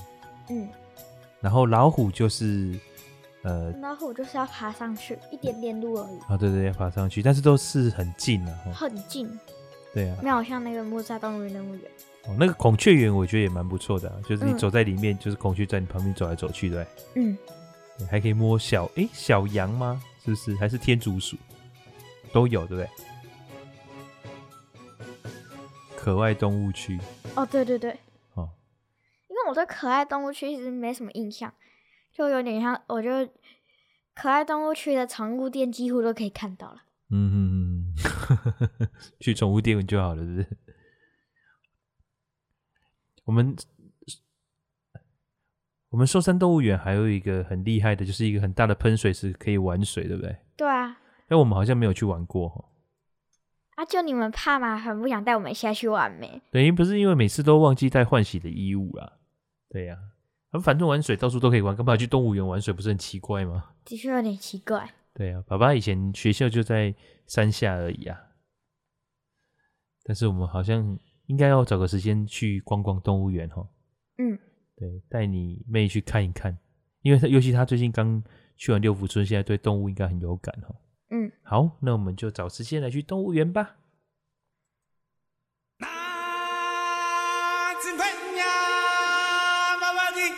[0.49, 0.67] 嗯。
[1.39, 2.77] 然后老虎就是，
[3.45, 6.19] 呃，老虎就是要爬上去一点点路而已。
[6.27, 8.51] 啊，对对，要爬上去，但是都是很近的。
[8.73, 9.29] 很近。
[9.93, 10.17] 对啊。
[10.21, 11.91] 没有像那个木栅动物园那么远。
[12.25, 16.87] 哦，那个孔雀园我觉得也蛮不错的，就是你走在里面，就是孔雀在你旁边走来走去，对。
[17.13, 17.37] 嗯。
[18.09, 20.01] 还可以摸小，哎，小羊吗？
[20.23, 20.55] 是不是？
[20.55, 21.37] 还是天竺鼠？
[22.33, 22.89] 都有，对不对？
[25.95, 26.99] 可爱动物区
[27.35, 27.91] 哦，对对对，
[28.33, 28.49] 哦，
[29.27, 31.53] 因为我对可爱动物区其实没什么印象，
[32.15, 33.29] 就有点像，我觉得
[34.13, 36.83] 可爱动物区的宠物店几乎都可以看到了。
[37.11, 38.37] 嗯哼
[38.77, 40.57] 哼， 去宠物店就好了，是不是？
[43.25, 43.55] 我们
[45.89, 50.37] 我们寿山动物园还有一个很厉害的，就是一个很大的喷水池可以玩水，对不对？
[50.55, 50.97] 对啊，
[51.27, 52.71] 但我们好像没有去玩过
[53.75, 53.83] 啊！
[53.83, 54.77] 就你们怕吗？
[54.77, 56.41] 很不想带我们下去玩没？
[56.49, 59.13] 等于不是因为每次都忘记带换洗的衣物啊。
[59.69, 60.14] 对呀、啊，
[60.59, 62.73] 反正玩水到处都可以玩，干嘛去动物园玩水？
[62.73, 63.71] 不是很奇怪吗？
[63.83, 64.89] 的确有点奇怪。
[65.13, 66.93] 对、啊，爸爸以前学校就在
[67.27, 68.19] 山下而已啊。
[70.03, 73.67] 但是我们好像应该要找个时间去逛逛动物园哈。
[74.17, 74.37] 嗯，
[74.75, 76.57] 对，带你妹去看一看，
[77.01, 78.23] 因为他尤其他最近刚
[78.55, 80.75] 去完六福村，现在对动物应该很有感哈。
[81.09, 83.77] 嗯，好，那我们就找时间来去动物园吧。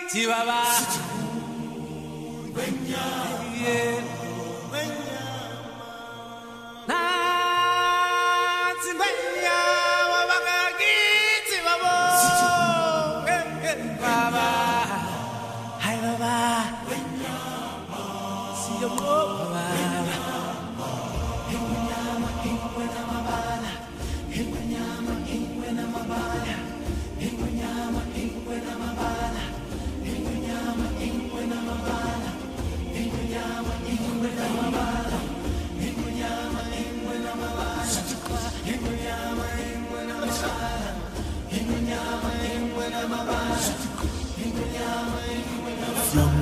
[0.08, 1.27] 吉娃娃。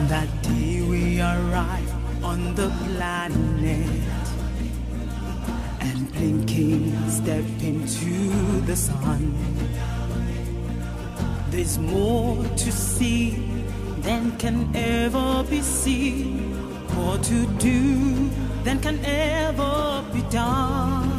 [0.07, 3.89] That day we arrive on the planet
[5.81, 9.33] and blinking step into the sun.
[11.49, 13.31] There's more to see
[14.01, 16.53] than can ever be seen,
[16.93, 18.29] more to do
[18.63, 21.09] than can ever be done.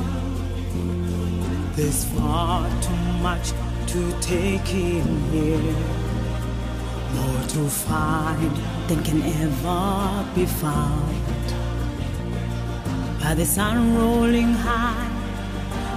[1.74, 3.50] There's far too much
[3.88, 5.74] to take in here,
[7.14, 11.46] more to find than can ever be found.
[13.20, 15.10] By the sun rolling high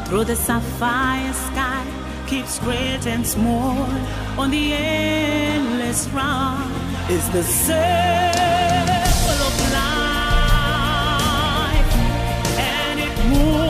[0.05, 1.85] through the sapphire sky
[2.25, 3.77] keeps great and small
[4.39, 6.71] on the endless round
[7.11, 7.79] is the circle
[9.47, 10.29] of life
[12.57, 13.68] and it moves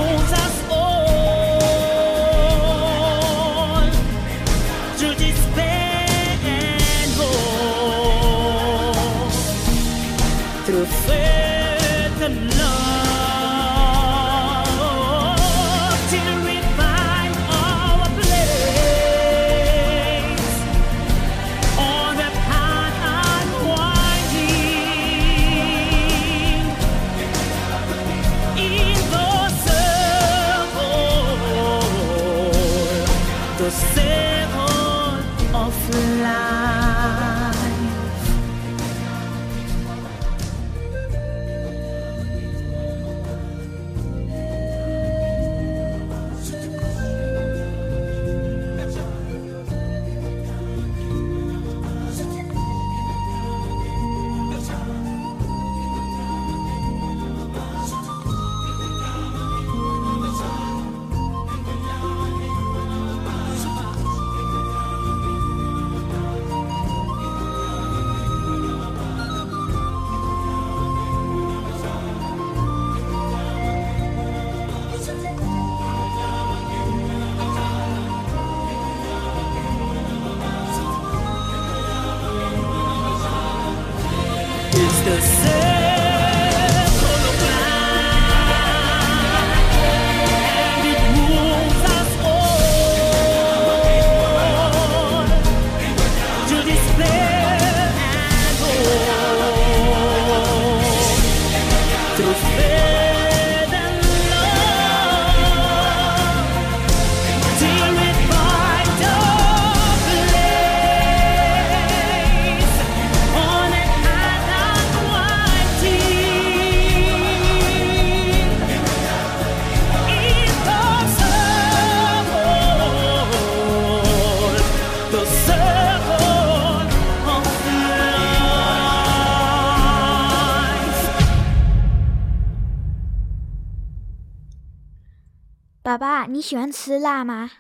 [136.50, 137.52] 喜欢吃辣吗？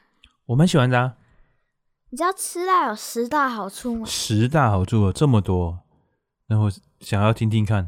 [0.47, 1.15] 我蛮喜欢的、啊。
[2.09, 4.03] 你知道吃辣有十大好处吗？
[4.03, 5.81] 十大好处有这么多，
[6.47, 7.87] 那我想要听听看。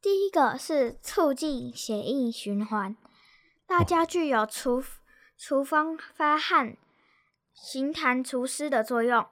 [0.00, 2.96] 第一个是促进血液循环，
[3.66, 4.82] 辣椒具有除
[5.36, 6.78] 除风发汗、
[7.52, 9.26] 行痰除湿的作用。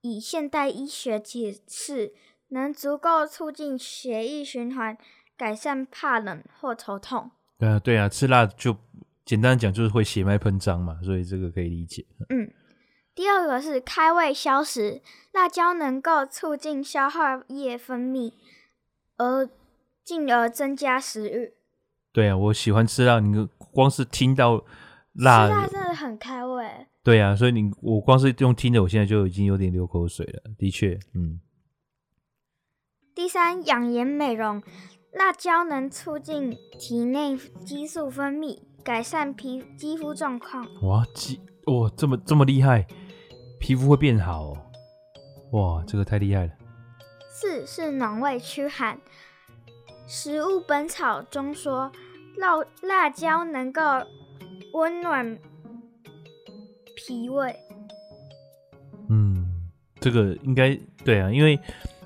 [0.00, 2.14] 以现代医学解释，
[2.48, 4.96] 能足够促进血液循环，
[5.36, 7.30] 改善怕冷或头痛。
[7.58, 8.74] 对啊，对啊，吃辣就
[9.24, 12.04] 简单讲就是会血脉喷张嘛，所以这个可以理解。
[12.28, 12.52] 嗯，
[13.14, 15.00] 第二个是开胃消食，
[15.32, 18.32] 辣椒能够促进消化液分泌，
[19.16, 19.48] 而
[20.04, 21.54] 进而增加食欲。
[22.12, 24.64] 对啊，我喜欢吃辣，你光是听到
[25.14, 26.86] 辣，吃辣真的很开胃。
[27.02, 30.42] 对啊，所以你我光是用听的，我现在就已经有点流口水了。
[30.58, 31.40] 的确，嗯。
[33.14, 34.62] 第三，养颜美容，
[35.12, 40.62] 辣椒能促进体内激素分泌，改善皮肌肤状况。
[40.82, 42.86] 哇，肌哇这么这么厉害，
[43.58, 44.58] 皮肤会变好哦。
[45.52, 46.52] 哇，这个太厉害了。
[47.30, 48.96] 四是暖胃驱寒，
[50.06, 51.90] 《食物本草》中说，
[52.36, 53.82] 辣辣椒能够
[54.74, 55.38] 温暖
[56.94, 57.56] 脾胃。
[59.08, 61.58] 嗯，这个应该对啊，因为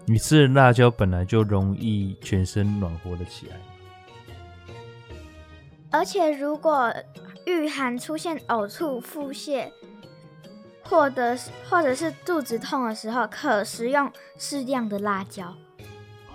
[0.07, 3.57] 你吃了辣椒本来就容易全身暖和了起来。
[5.91, 6.93] 而且如果
[7.47, 9.70] 遇寒出现呕吐、腹泻，
[10.82, 11.36] 或者
[11.68, 15.55] 或者是肚子痛的时候，可食用适量的辣椒。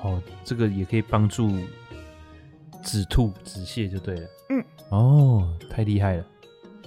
[0.02, 1.50] 哦，这个也可以帮助
[2.84, 4.28] 止吐止泻，就对了。
[4.50, 6.26] 嗯，哦，太厉害了。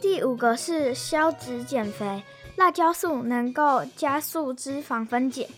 [0.01, 2.23] 第五个是消脂减肥，
[2.57, 5.49] 辣椒素能够加速脂肪分解，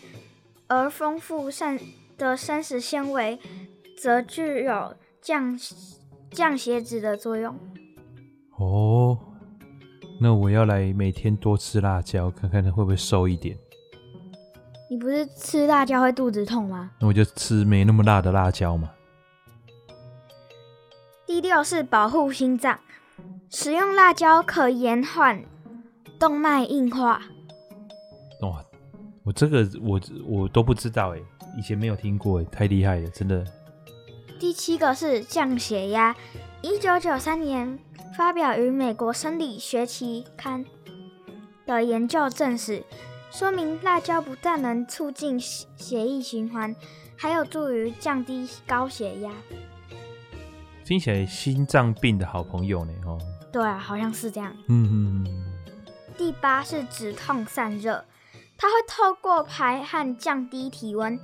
[0.67, 1.79] 而丰富膳
[2.17, 3.39] 的膳食纤维
[3.97, 5.59] 则具有降
[6.31, 7.59] 降血脂的作用。
[8.57, 9.19] 哦，
[10.21, 13.57] 那我要来每天多吃辣椒，看看它会不会瘦一点。
[14.91, 16.91] 你不是吃辣椒会肚子痛吗？
[17.01, 18.91] 那我就吃没那么辣的辣椒嘛。
[21.27, 22.79] 第六是保护心脏，
[23.51, 25.45] 使用辣椒可延缓
[26.19, 27.21] 动脉硬化。
[28.41, 28.65] 哇，
[29.25, 31.21] 我这个我我都不知道哎，
[31.59, 33.45] 以前没有听过哎，太厉害了，真的。
[34.39, 36.15] 第七个是降血压，
[36.63, 37.79] 一九九三年。
[38.17, 40.65] 发表于美国生理学期刊
[41.65, 42.83] 的研究证实，
[43.31, 46.75] 说明辣椒不但能促进血液循环，
[47.17, 49.31] 还有助于降低高血压。
[50.85, 52.93] 听起来心脏病的好朋友呢？
[53.07, 53.17] 哦，
[53.53, 54.53] 对啊，好像是这样。
[54.67, 55.53] 嗯嗯嗯。
[56.17, 58.05] 第八是止痛散热，
[58.57, 61.21] 它会透过排汗降低体温，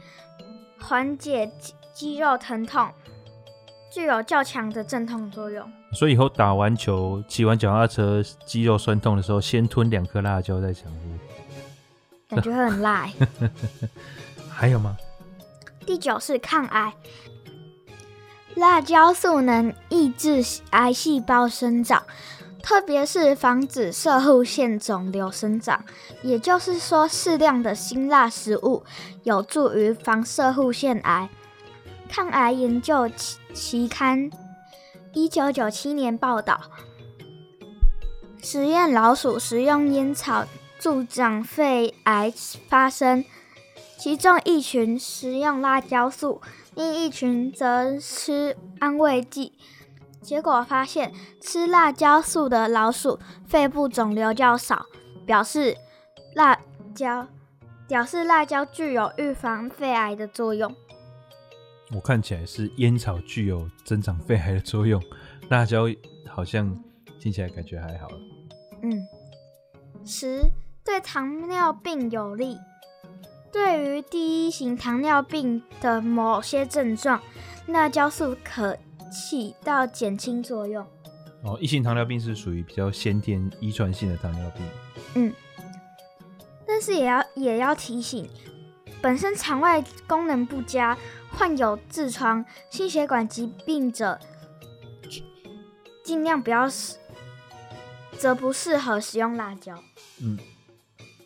[0.78, 1.50] 缓解
[1.94, 2.88] 肌肉疼痛。
[3.90, 10.98] 具有较强的镇痛作用，所以以后打完球、骑完脚踏车，肌肉酸痛的时候，先吞两颗辣椒再想喝，
[12.28, 13.08] 感觉会很辣。
[14.50, 14.96] 还有吗？
[15.86, 16.92] 第九是抗癌，
[18.56, 22.02] 辣椒素能抑制癌细胞生长，
[22.64, 25.84] 特别是防止射护腺肿瘤生长。
[26.24, 28.82] 也就是说，适量的辛辣食物
[29.22, 31.28] 有助于防射护腺癌。
[32.14, 34.30] 抗癌研究期期刊
[35.14, 36.60] 一九九七年报道，
[38.40, 40.44] 实验老鼠食用烟草
[40.78, 42.32] 助长肺癌
[42.68, 43.24] 发生，
[43.98, 46.40] 其中一群食用辣椒素，
[46.76, 49.52] 另一群则吃安慰剂。
[50.22, 54.86] 结果发现，吃辣椒素的老鼠肺部肿瘤较少，
[55.26, 55.76] 表示
[56.32, 56.60] 辣
[56.94, 57.26] 椒
[57.88, 60.72] 表示辣椒具有预防肺癌的作用。
[61.92, 65.00] 我看起来是烟草具有增长肺癌的作用，
[65.50, 65.84] 辣椒
[66.26, 66.76] 好像
[67.20, 68.08] 听起来感觉还好。
[68.82, 69.06] 嗯，
[70.04, 70.42] 十
[70.84, 72.56] 对糖尿病有利，
[73.52, 77.20] 对于第一型糖尿病的某些症状，
[77.66, 78.76] 辣椒素可
[79.12, 80.84] 起到减轻作用。
[81.42, 84.62] 哦，一型糖尿病是属于比较先天遗传性的糖尿病。
[85.16, 85.32] 嗯，
[86.66, 88.28] 但是也要也要提醒，
[89.02, 90.96] 本身肠胃功能不佳。
[91.36, 94.18] 患有痔疮、心血管疾病者，
[96.04, 96.96] 尽量不要使，
[98.16, 99.76] 则不适合使用辣椒。
[100.22, 100.38] 嗯，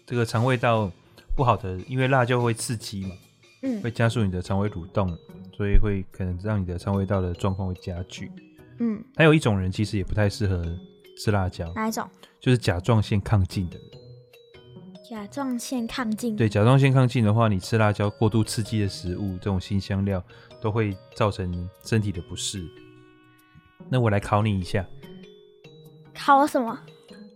[0.06, 0.90] 这个肠胃道
[1.36, 3.14] 不好的，因为辣椒会刺激嘛，
[3.62, 5.16] 嗯，会加速你的肠胃蠕动，
[5.56, 8.32] 所以会可能让你的肠胃道的状况会加剧。
[8.78, 10.64] 嗯，还有一种人其实也不太适合
[11.18, 12.08] 吃辣椒，哪一种？
[12.40, 13.86] 就是甲状腺亢进的人。
[15.08, 20.22] 甲状腺亢进，对，甲状腺亢进的话，你吃辣椒过度刺激的食物，这种辛香料
[20.60, 22.62] 都会造成身体的不适。
[23.88, 24.86] 那我来考你一下，
[26.14, 26.78] 考什么？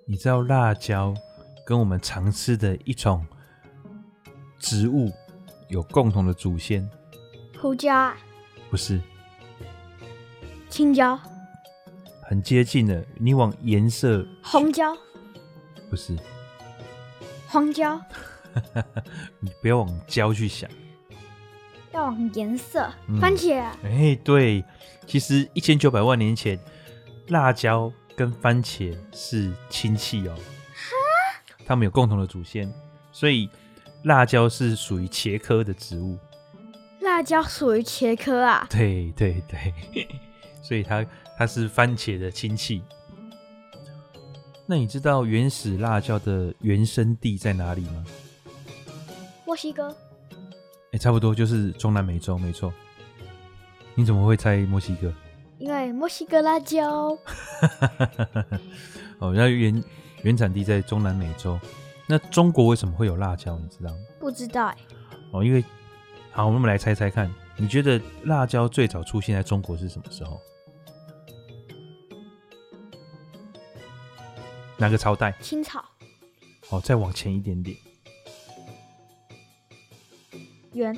[0.05, 1.15] 你知道辣椒
[1.65, 3.27] 跟我们常吃的一种
[4.59, 5.11] 植物
[5.71, 6.87] 有共同的祖先？
[7.59, 8.15] 胡椒啊？
[8.69, 9.01] 不是，
[10.69, 11.19] 青椒，
[12.21, 13.03] 很接近的。
[13.19, 14.95] 你往颜色，红椒，
[15.89, 16.15] 不是。
[17.53, 18.01] 黄椒，
[19.41, 20.71] 你不要往椒去想，
[21.93, 22.91] 要往颜色。
[23.09, 24.65] 嗯、番茄、啊，哎、欸，对，
[25.07, 26.59] 其实一千九百万年前，
[27.29, 30.35] 辣椒跟番茄是亲戚哦。
[30.35, 32.73] 哈，它们有共同的祖先，
[33.13, 33.51] 所以
[34.05, 36.19] 辣椒是属于茄科的植物。
[37.03, 38.67] 辣椒属于茄科啊？
[38.71, 40.09] 对对对，
[40.65, 41.05] 所以它
[41.37, 42.83] 它是番茄的亲戚。
[44.67, 48.05] 那你知道原始辣椒的原生地在哪里吗？
[49.45, 49.89] 墨西哥。
[49.89, 52.73] 哎、欸，差不多就是中南美洲，没错。
[53.95, 55.13] 你怎么会猜墨西哥？
[55.59, 57.17] 因为墨西哥辣椒。
[59.19, 59.83] 哦，那原
[60.23, 61.59] 原产地在中南美洲。
[62.07, 63.59] 那中国为什么会有辣椒？
[63.59, 63.97] 你知道吗？
[64.19, 64.77] 不知道哎。
[65.33, 65.65] 哦，因为
[66.31, 70.41] 好，我们来猜猜看，你觉得辣椒最早出现在中国是什么时候？
[74.83, 75.31] 哪个朝代？
[75.41, 75.81] 清朝。
[76.69, 77.77] 好，再往前一点点。
[80.73, 80.93] 元。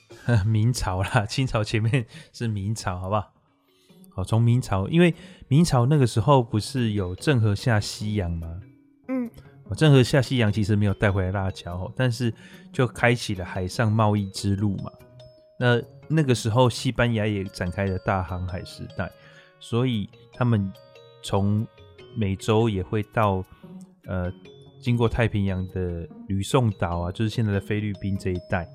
[0.46, 3.30] 明朝啦， 清朝前面是明朝，好不好？
[4.08, 5.14] 好，从明朝，因为
[5.48, 8.58] 明朝那个时候不是有郑和下西洋吗？
[9.08, 9.30] 嗯。
[9.76, 12.32] 郑和下西洋其实没有带回来辣椒，但是
[12.72, 14.90] 就开启了海上贸易之路嘛。
[15.60, 19.12] 那那个时候，西班牙也展开了大航海时代，
[19.60, 20.72] 所以他们
[21.22, 21.66] 从
[22.16, 23.44] 美洲也会到，
[24.06, 24.32] 呃，
[24.80, 28.68] 经过太平洋的吕宋岛啊，就是现在的菲律宾这一带，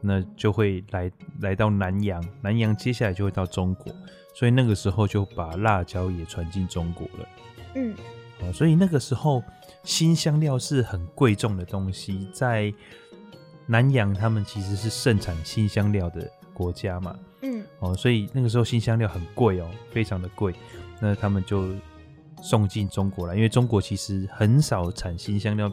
[0.00, 3.92] 那就会来来到南洋，南洋接下来就会到中国，
[4.34, 7.28] 所以那个时候就把辣椒也传进中国了。
[7.74, 7.94] 嗯，
[8.40, 9.42] 哦，所以那个时候
[9.82, 12.72] 新香料是很贵重的东西，在
[13.66, 17.18] 南洋他们其实是盛产新香料的国家嘛。
[17.42, 20.54] 嗯，哦，所以那个时候新香料很贵哦，非常的贵，
[21.00, 21.68] 那他们就
[22.44, 25.72] 送进中国来，因为中国其实很少产新香料，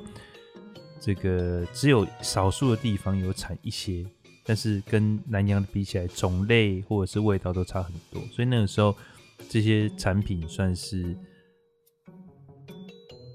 [1.02, 4.06] 这个只有少数的地方有产一些。
[4.44, 8.96] 但是跟南洋比起来，种类或者是味道都差很多，所以那个时候
[9.50, 11.16] 这些产品算是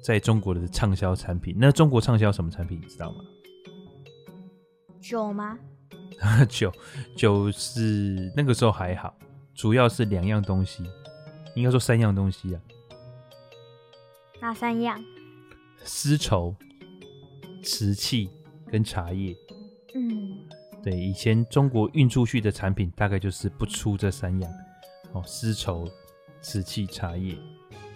[0.03, 1.55] 在中国的畅销产品。
[1.59, 3.19] 那中国畅销什么产品，你知道吗？
[5.01, 5.57] 酒吗？
[6.49, 6.73] 酒，
[7.17, 9.17] 酒是那个时候还好，
[9.55, 10.83] 主要是两样东西，
[11.55, 12.61] 应该说三样东西啊。
[14.41, 15.03] 哪三样？
[15.85, 16.55] 丝绸、
[17.63, 18.31] 瓷器
[18.71, 19.37] 跟茶叶。
[19.95, 20.39] 嗯。
[20.83, 24.53] 对，以前中国运出去的产品大概就是不出这三样，
[25.13, 25.89] 哦，丝绸、
[26.41, 27.37] 瓷器、茶叶。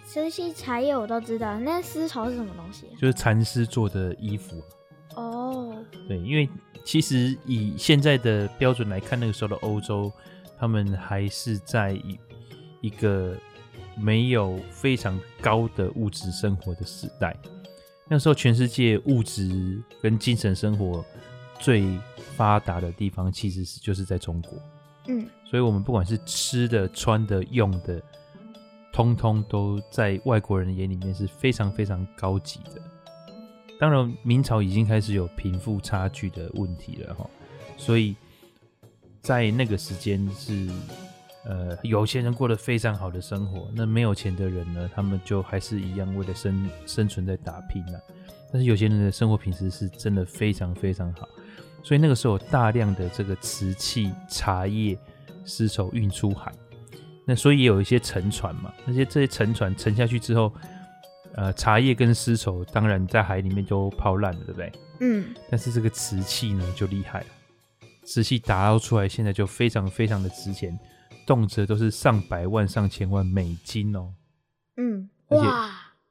[0.05, 2.87] 瓷器、茶叶我都知道，那丝绸是什么东西？
[2.99, 4.61] 就是蚕丝做的衣服。
[5.15, 5.73] 哦。
[6.07, 6.49] 对，因为
[6.83, 10.11] 其实以现在的标准来看，那个时候的欧洲，
[10.59, 12.19] 他们还是在一
[12.81, 13.37] 一个
[13.95, 17.35] 没有非常高的物质生活的时代。
[18.07, 21.05] 那时候全世界物质跟精神生活
[21.59, 21.85] 最
[22.35, 24.59] 发达的地方其实是就是在中国，
[25.07, 28.01] 嗯，所以我们不管是吃的、穿的、用的，
[28.91, 32.81] 通通都在外国人的眼里面是非常非常高级的。
[33.79, 37.29] 当然，明朝已经开始有贫富差距的问题了哈，
[37.77, 38.15] 所以
[39.21, 40.69] 在那个时间是
[41.43, 47.99] 呃有钱人过得非常好的生活，那没有钱的人呢，他们就还是一样为了生生存在打拼了。
[48.51, 51.27] 但是有些人的生活品质是真的非常非常好。
[51.83, 54.95] 所以那个时候有大量的这个瓷器、茶叶、
[55.45, 56.51] 丝绸运出海，
[57.25, 58.71] 那所以也有一些沉船嘛。
[58.85, 60.53] 那些这些沉船沉下去之后，
[61.33, 64.71] 呃，茶叶跟丝绸当然在海里面都泡烂了，对不对？
[64.99, 65.33] 嗯。
[65.49, 67.25] 但是这个瓷器呢就厉害了，
[68.03, 70.77] 瓷器打捞出来现在就非常非常的值钱，
[71.31, 74.13] 动辄都是上百万、上千万美金哦。
[74.75, 75.09] 嗯。
[75.29, 75.69] 哇。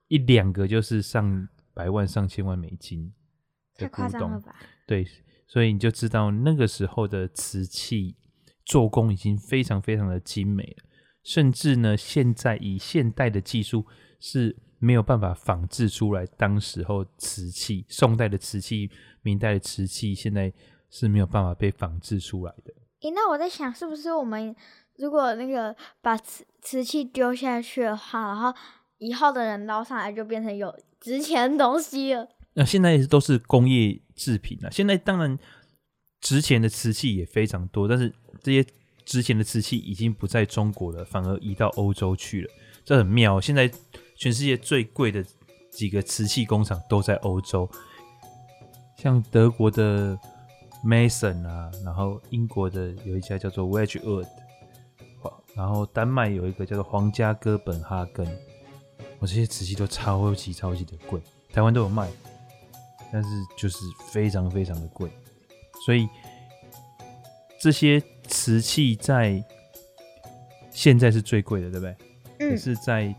[0.09, 3.12] 一两个就是上百万、上千万美金
[3.77, 4.09] 的古董。
[4.09, 4.57] 太夸张了吧？
[4.87, 5.07] 对。
[5.47, 8.16] 所以你就知道那个时候的瓷器
[8.64, 10.85] 做工已经非常非常的精美了，
[11.25, 13.85] 甚至呢，现在以现代的技术
[14.21, 18.89] 是没有办法仿制出来当时候瓷器，宋代的瓷器、
[19.23, 20.53] 明代的瓷器，现在
[20.89, 22.73] 是没有办法被仿制出来的。
[23.01, 24.55] 诶，那我在想，是不是我们
[25.01, 28.55] 如果那个把瓷瓷器丢下去的话，然后
[28.98, 32.28] 以后的人捞上来就变成有值钱东西了？
[32.53, 35.38] 那现在都是工业制品啊，现在当然
[36.20, 38.64] 值钱的瓷器也非常多，但是这些
[39.07, 42.51] 值钱的瓷器已经不在中国了，反而移到欧洲去了，
[42.84, 43.40] 这很妙。
[43.40, 43.70] 现在
[44.16, 45.24] 全世界最贵的
[45.70, 47.66] 几个瓷器工厂都在欧洲，
[48.98, 50.18] 像德国的
[50.84, 54.26] Mason 啊，然后英国的有一家叫做 Wedgwood，
[55.55, 58.26] 然后丹麦有一个叫做皇家哥本哈根，
[59.18, 61.20] 我这些瓷器都超级超级的贵，
[61.53, 62.09] 台湾都有卖。
[63.12, 63.28] 但是
[63.59, 63.78] 就是
[64.12, 65.11] 非常非常的贵，
[65.84, 66.09] 所以
[67.61, 69.42] 这些瓷器在
[70.70, 71.96] 现在是最贵的，对不对？
[72.38, 72.51] 嗯。
[72.51, 73.12] 可是，在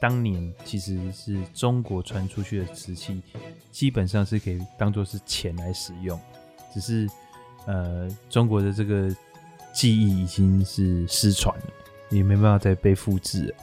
[0.00, 3.20] 当年其实是中国传出去的瓷器，
[3.70, 6.18] 基本上是可以当做是钱来使用，
[6.72, 7.06] 只是
[7.66, 9.14] 呃，中国的这个
[9.74, 11.64] 技艺已经是失传了，
[12.10, 13.54] 也没办法再被复制了。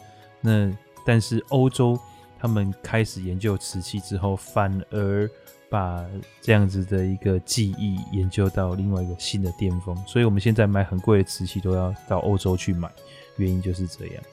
[0.42, 0.72] 那
[1.06, 1.98] 但是欧洲
[2.38, 5.30] 他们开始研究瓷器之后，反而
[5.70, 6.06] 把
[6.42, 12.92] 这样子的一个技艺研究到另外一个新的巅峰，所以我们现在买很贵的瓷器都要到欧洲去买，
[13.38, 14.24] 原因就是这样。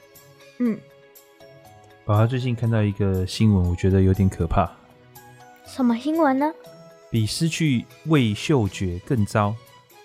[0.59, 0.76] 嗯，
[2.05, 4.68] 宝宝最近看到一个新闻，我觉得有点可怕。
[5.64, 6.53] 什么新闻呢？
[7.11, 9.55] 比失去味嗅觉更糟，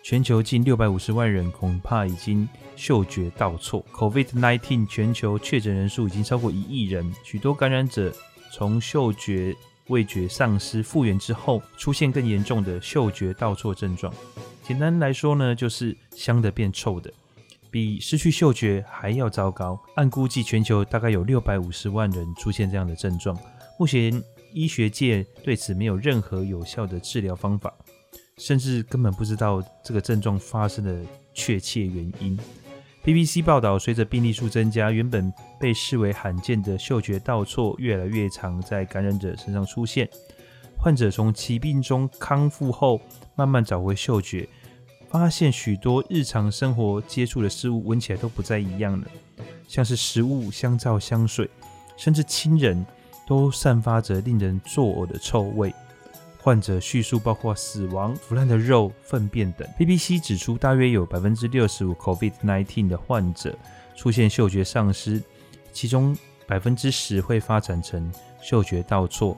[0.03, 3.85] 全球近六百五十万人恐怕已经嗅觉倒错。
[3.93, 8.13] COVID-19 全球确诊人数已经超过一亿人，许多感染者
[8.51, 9.55] 从嗅觉。
[9.89, 14.13] 味觉丧失复原之后，出现更严重的嗅觉倒错症状。
[14.63, 17.11] 简单来说呢，就是香的变臭的，
[17.69, 19.77] 比失去嗅觉还要糟糕。
[19.95, 23.37] 按估计，全球大概有六百五十万人出现这样的症状。
[23.77, 24.23] 目前
[24.53, 27.73] 医学界对此没有任何有效的治疗方法，
[28.45, 31.01] 甚至根本不知道这个症状发生的
[31.33, 32.37] 确切原因。
[33.01, 40.09] BBC 报道，随着病例数增加，原本被视为罕见的嗅觉倒错越来越常在感染者身上出现。
[40.77, 42.99] 患者从疾病中康复后，
[43.33, 44.45] 慢慢找回嗅觉，
[45.07, 49.07] 发现许多日常生活接触的事物闻起来都不再一样了，
[49.69, 51.49] 像是食物、香皂、香水，
[51.95, 52.85] 甚至亲人
[53.25, 55.73] 都散发着令人作呕的臭味。
[56.43, 59.65] 患者叙述包括死亡、腐烂的肉、粪便等。
[59.79, 63.57] BBC 指出，大约有百分之六十五 COVID-19 的患者
[63.95, 65.23] 出现嗅觉丧失，
[65.71, 66.13] 其中
[66.45, 69.37] 百分之十会发展成嗅觉倒错，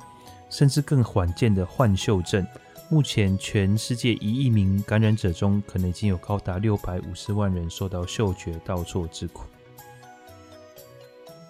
[0.49, 2.43] 甚至更罕见的幻嗅症。
[2.89, 9.43] 目前，全世界一亿名感染者中，可能已经有高达六百五十万人受到嗅觉倒错之苦。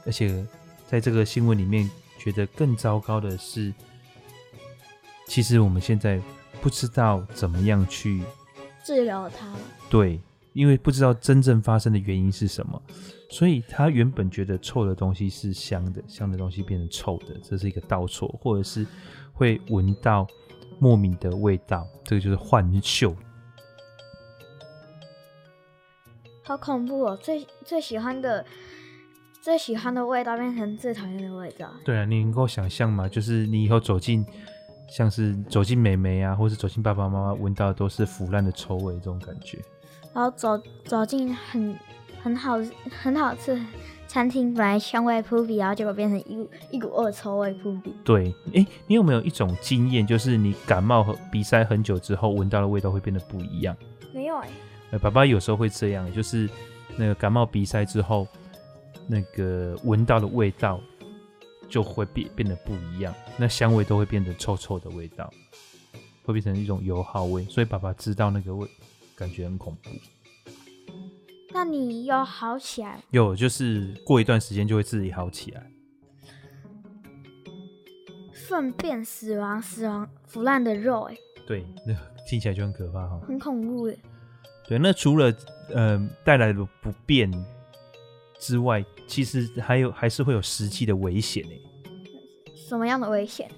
[0.06, 0.46] 而且，
[0.86, 1.90] 在这个新闻里面，
[2.20, 3.74] 觉得更糟糕的是。
[5.28, 6.22] 其实我们现在
[6.62, 8.24] 不知道怎么样去
[8.84, 9.52] 治疗它。
[9.90, 10.20] 对，
[10.54, 12.82] 因为不知道真正发生的原因是什么，
[13.30, 18.86] 所以他原本觉得臭的东西是香的，香的东西变成臭的，这是一个倒错，或者是
[19.34, 20.28] 会闻到
[20.80, 23.16] 莫名的味道，这个就是幻嗅。
[26.44, 27.18] 好恐怖哦！
[27.22, 28.46] 最最喜欢的
[29.42, 31.74] 最喜欢的味道变成最讨厌的味道。
[31.84, 33.10] 对啊，你能够想象吗？
[33.10, 34.24] 就是你以后走进。
[34.88, 39.60] 像是走进美眉啊，或是走进爸爸妈妈，闻到的都是腐烂的臭味，这种感觉。
[40.14, 41.78] 然后走走进很
[42.22, 42.58] 很好
[43.02, 43.60] 很好吃
[44.08, 47.94] 餐厅，本来香味扑鼻，然后结果变成一股一股恶臭味扑鼻。
[48.04, 53.76] 对，哎、欸，你有没有一种经验，就是你感冒和鼻塞很久之后，闻到的味道会变得不一样？
[54.14, 54.48] 没有哎、
[54.92, 55.00] 欸。
[55.00, 56.50] 爸爸有时候会这样，就是
[56.96, 58.26] 那个感冒鼻塞之后，
[59.08, 60.80] 那个闻到的味道。
[61.70, 65.32] 就会变变得不一样，那香味都会变得臭臭的味道，
[66.24, 68.68] 会变成一种油耗味，所以爸爸知道那个味，
[69.16, 69.90] 感觉很恐怖。
[71.52, 73.02] 那你有好起来？
[73.12, 75.72] 有，就是过一段时间就会自己好起来。
[78.48, 81.96] 粪便死亡、死亡腐烂的肉，哎，对，那
[82.28, 83.96] 听起来就很可怕哈，很恐怖哎。
[84.68, 85.34] 对，那除了
[85.74, 87.32] 呃带来的不便
[88.46, 91.52] 之外，其实还有还是会有实际的危险呢。
[92.54, 93.50] 什么样的危险？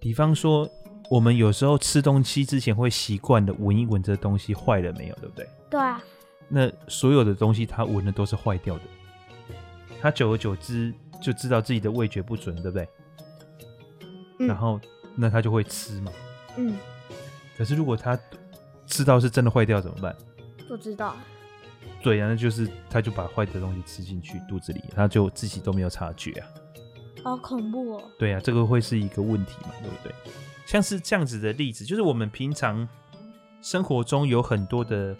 [0.00, 0.66] 比方说，
[1.10, 5.46] 我们有时候吃东西之前会习惯的闻一闻这东西坏了没有，对不对？
[5.68, 6.02] 对啊。
[6.48, 8.82] 那所有的东西它闻的都是坏掉的，
[10.00, 12.88] 它久而久之就知道自己的味觉不准，对不对？
[14.38, 14.46] 嗯。
[14.46, 14.80] 然后
[15.14, 16.10] 那它就会吃嘛。
[16.56, 16.74] 嗯。
[17.58, 18.18] 可是如果它
[18.86, 20.16] 知道是真的坏掉怎么办？
[20.66, 21.14] 不知道。
[22.02, 26.46] 对啊，那就是他就把坏的东西吃进去肚子里，他就自己都没有察觉啊。
[27.24, 28.04] 好恐怖哦！
[28.16, 30.14] 对啊，这个会是一个问题嘛，对不对？
[30.66, 32.88] 像是这样子的例子，就是我们平常
[33.60, 35.16] 生活中有很多的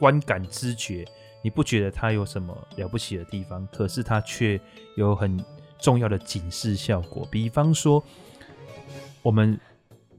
[0.00, 1.04] 观感知觉，
[1.44, 4.60] 你不觉得它有什么了不起的地方，可是它却
[4.96, 5.38] 有很
[5.78, 7.24] 重要的警示效果。
[7.30, 8.02] 比方说，
[9.22, 9.56] 我们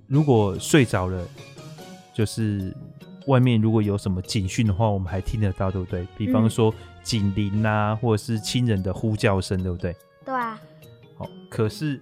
[0.08, 1.28] 如果睡着了，
[2.14, 2.74] 就是。
[3.28, 6.08] 外面如果有什么警讯的话，我们还听得到，对不对？
[6.18, 6.74] 比方说
[7.04, 9.96] 警铃啊，或者是亲人的呼叫声，对不对？
[10.26, 10.60] 对啊。
[11.18, 12.02] 好，可是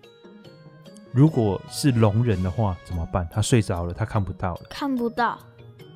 [1.12, 3.28] 如果是聋人的话怎么办？
[3.32, 4.62] 他睡着了，他看不到了。
[4.70, 5.38] 看不到。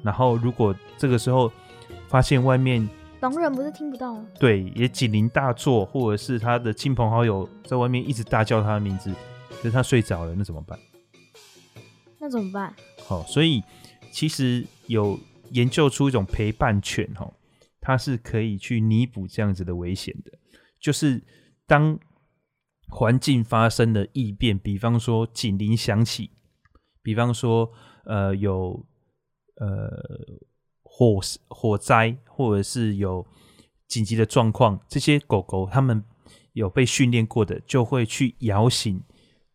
[0.03, 1.51] 然后如果这个时候
[2.07, 2.87] 发现外面
[3.21, 4.25] 聋人不是听不到吗？
[4.39, 9.13] 对，也警铃大作，或者是他的亲朋好友在外面一直大叫他的名字，
[9.49, 10.79] 可是他睡着了，那怎么办？
[12.17, 12.73] 那怎么办？
[13.05, 13.61] 好，所以。
[14.11, 15.19] 其实有
[15.51, 17.31] 研究出一种陪伴犬，哈，
[17.79, 20.31] 它是可以去弥补这样子的危险的。
[20.79, 21.23] 就是
[21.65, 21.99] 当
[22.87, 26.31] 环境发生了异变，比方说警铃响起，
[27.01, 27.71] 比方说
[28.05, 28.85] 呃有
[29.55, 29.89] 呃
[30.83, 33.25] 火火灾，或者是有
[33.87, 36.03] 紧急的状况，这些狗狗它们
[36.53, 39.01] 有被训练过的，就会去摇醒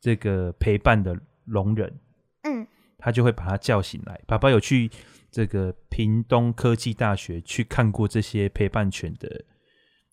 [0.01, 2.01] 这个陪伴的聋人。
[2.43, 2.67] 嗯。
[3.05, 4.19] 他就会把他叫醒来。
[4.27, 4.91] 爸爸有去
[5.31, 9.45] 这个屏东科技大学去看过这些陪伴犬的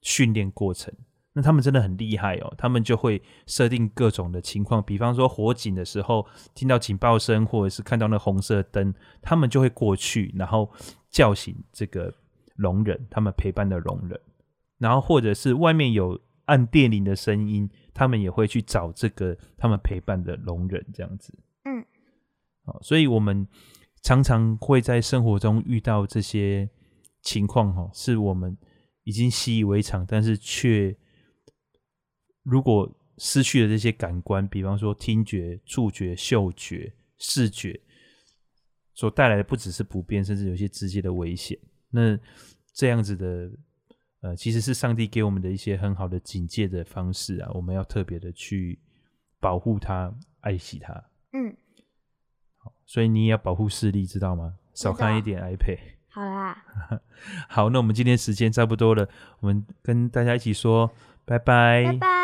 [0.01, 0.93] 训练过程。
[1.31, 2.53] 那他们真的很厉害哦。
[2.57, 10.69] 他们就会设定各种的情况，比方说火警的时候，听到警报声或者是看到那红色灯，他们就会过去，然后
[11.09, 12.13] 叫醒这个
[12.57, 14.19] 聋人，他们陪伴的聋人。
[14.79, 21.33] 然后或者是外面有按电铃的声音，他们也会去找这个他们陪伴的聋人，这样子。
[22.67, 22.79] 嗯。
[22.81, 23.47] 所以，我们
[24.01, 26.69] 常常会在生活中遇到这些
[27.21, 28.57] 情况，哈，是我们
[29.03, 30.95] 已经习以为常，但是却
[32.43, 37.79] 如果失去了这些感官，比方说听觉、触觉、嗅觉、视觉，
[38.95, 41.57] 所带来的不只是不便，甚至有些直接的危险。
[41.91, 42.17] 那
[42.73, 43.51] 这样子的，
[44.21, 48.79] 呃，其实是上帝给我们的一些很好的警戒的方式啊，我们要特别的去
[49.39, 50.93] 保护它、爱惜它。
[51.33, 51.55] 嗯。
[52.85, 54.53] 所以你也要保护视力，知道吗？
[54.73, 55.79] 少看一点 iPad。
[56.09, 56.57] 好啦，
[57.47, 59.07] 好，那我们今天时间差不多了，
[59.39, 60.91] 我们跟大家一起说
[61.25, 62.20] 拜拜，拜拜。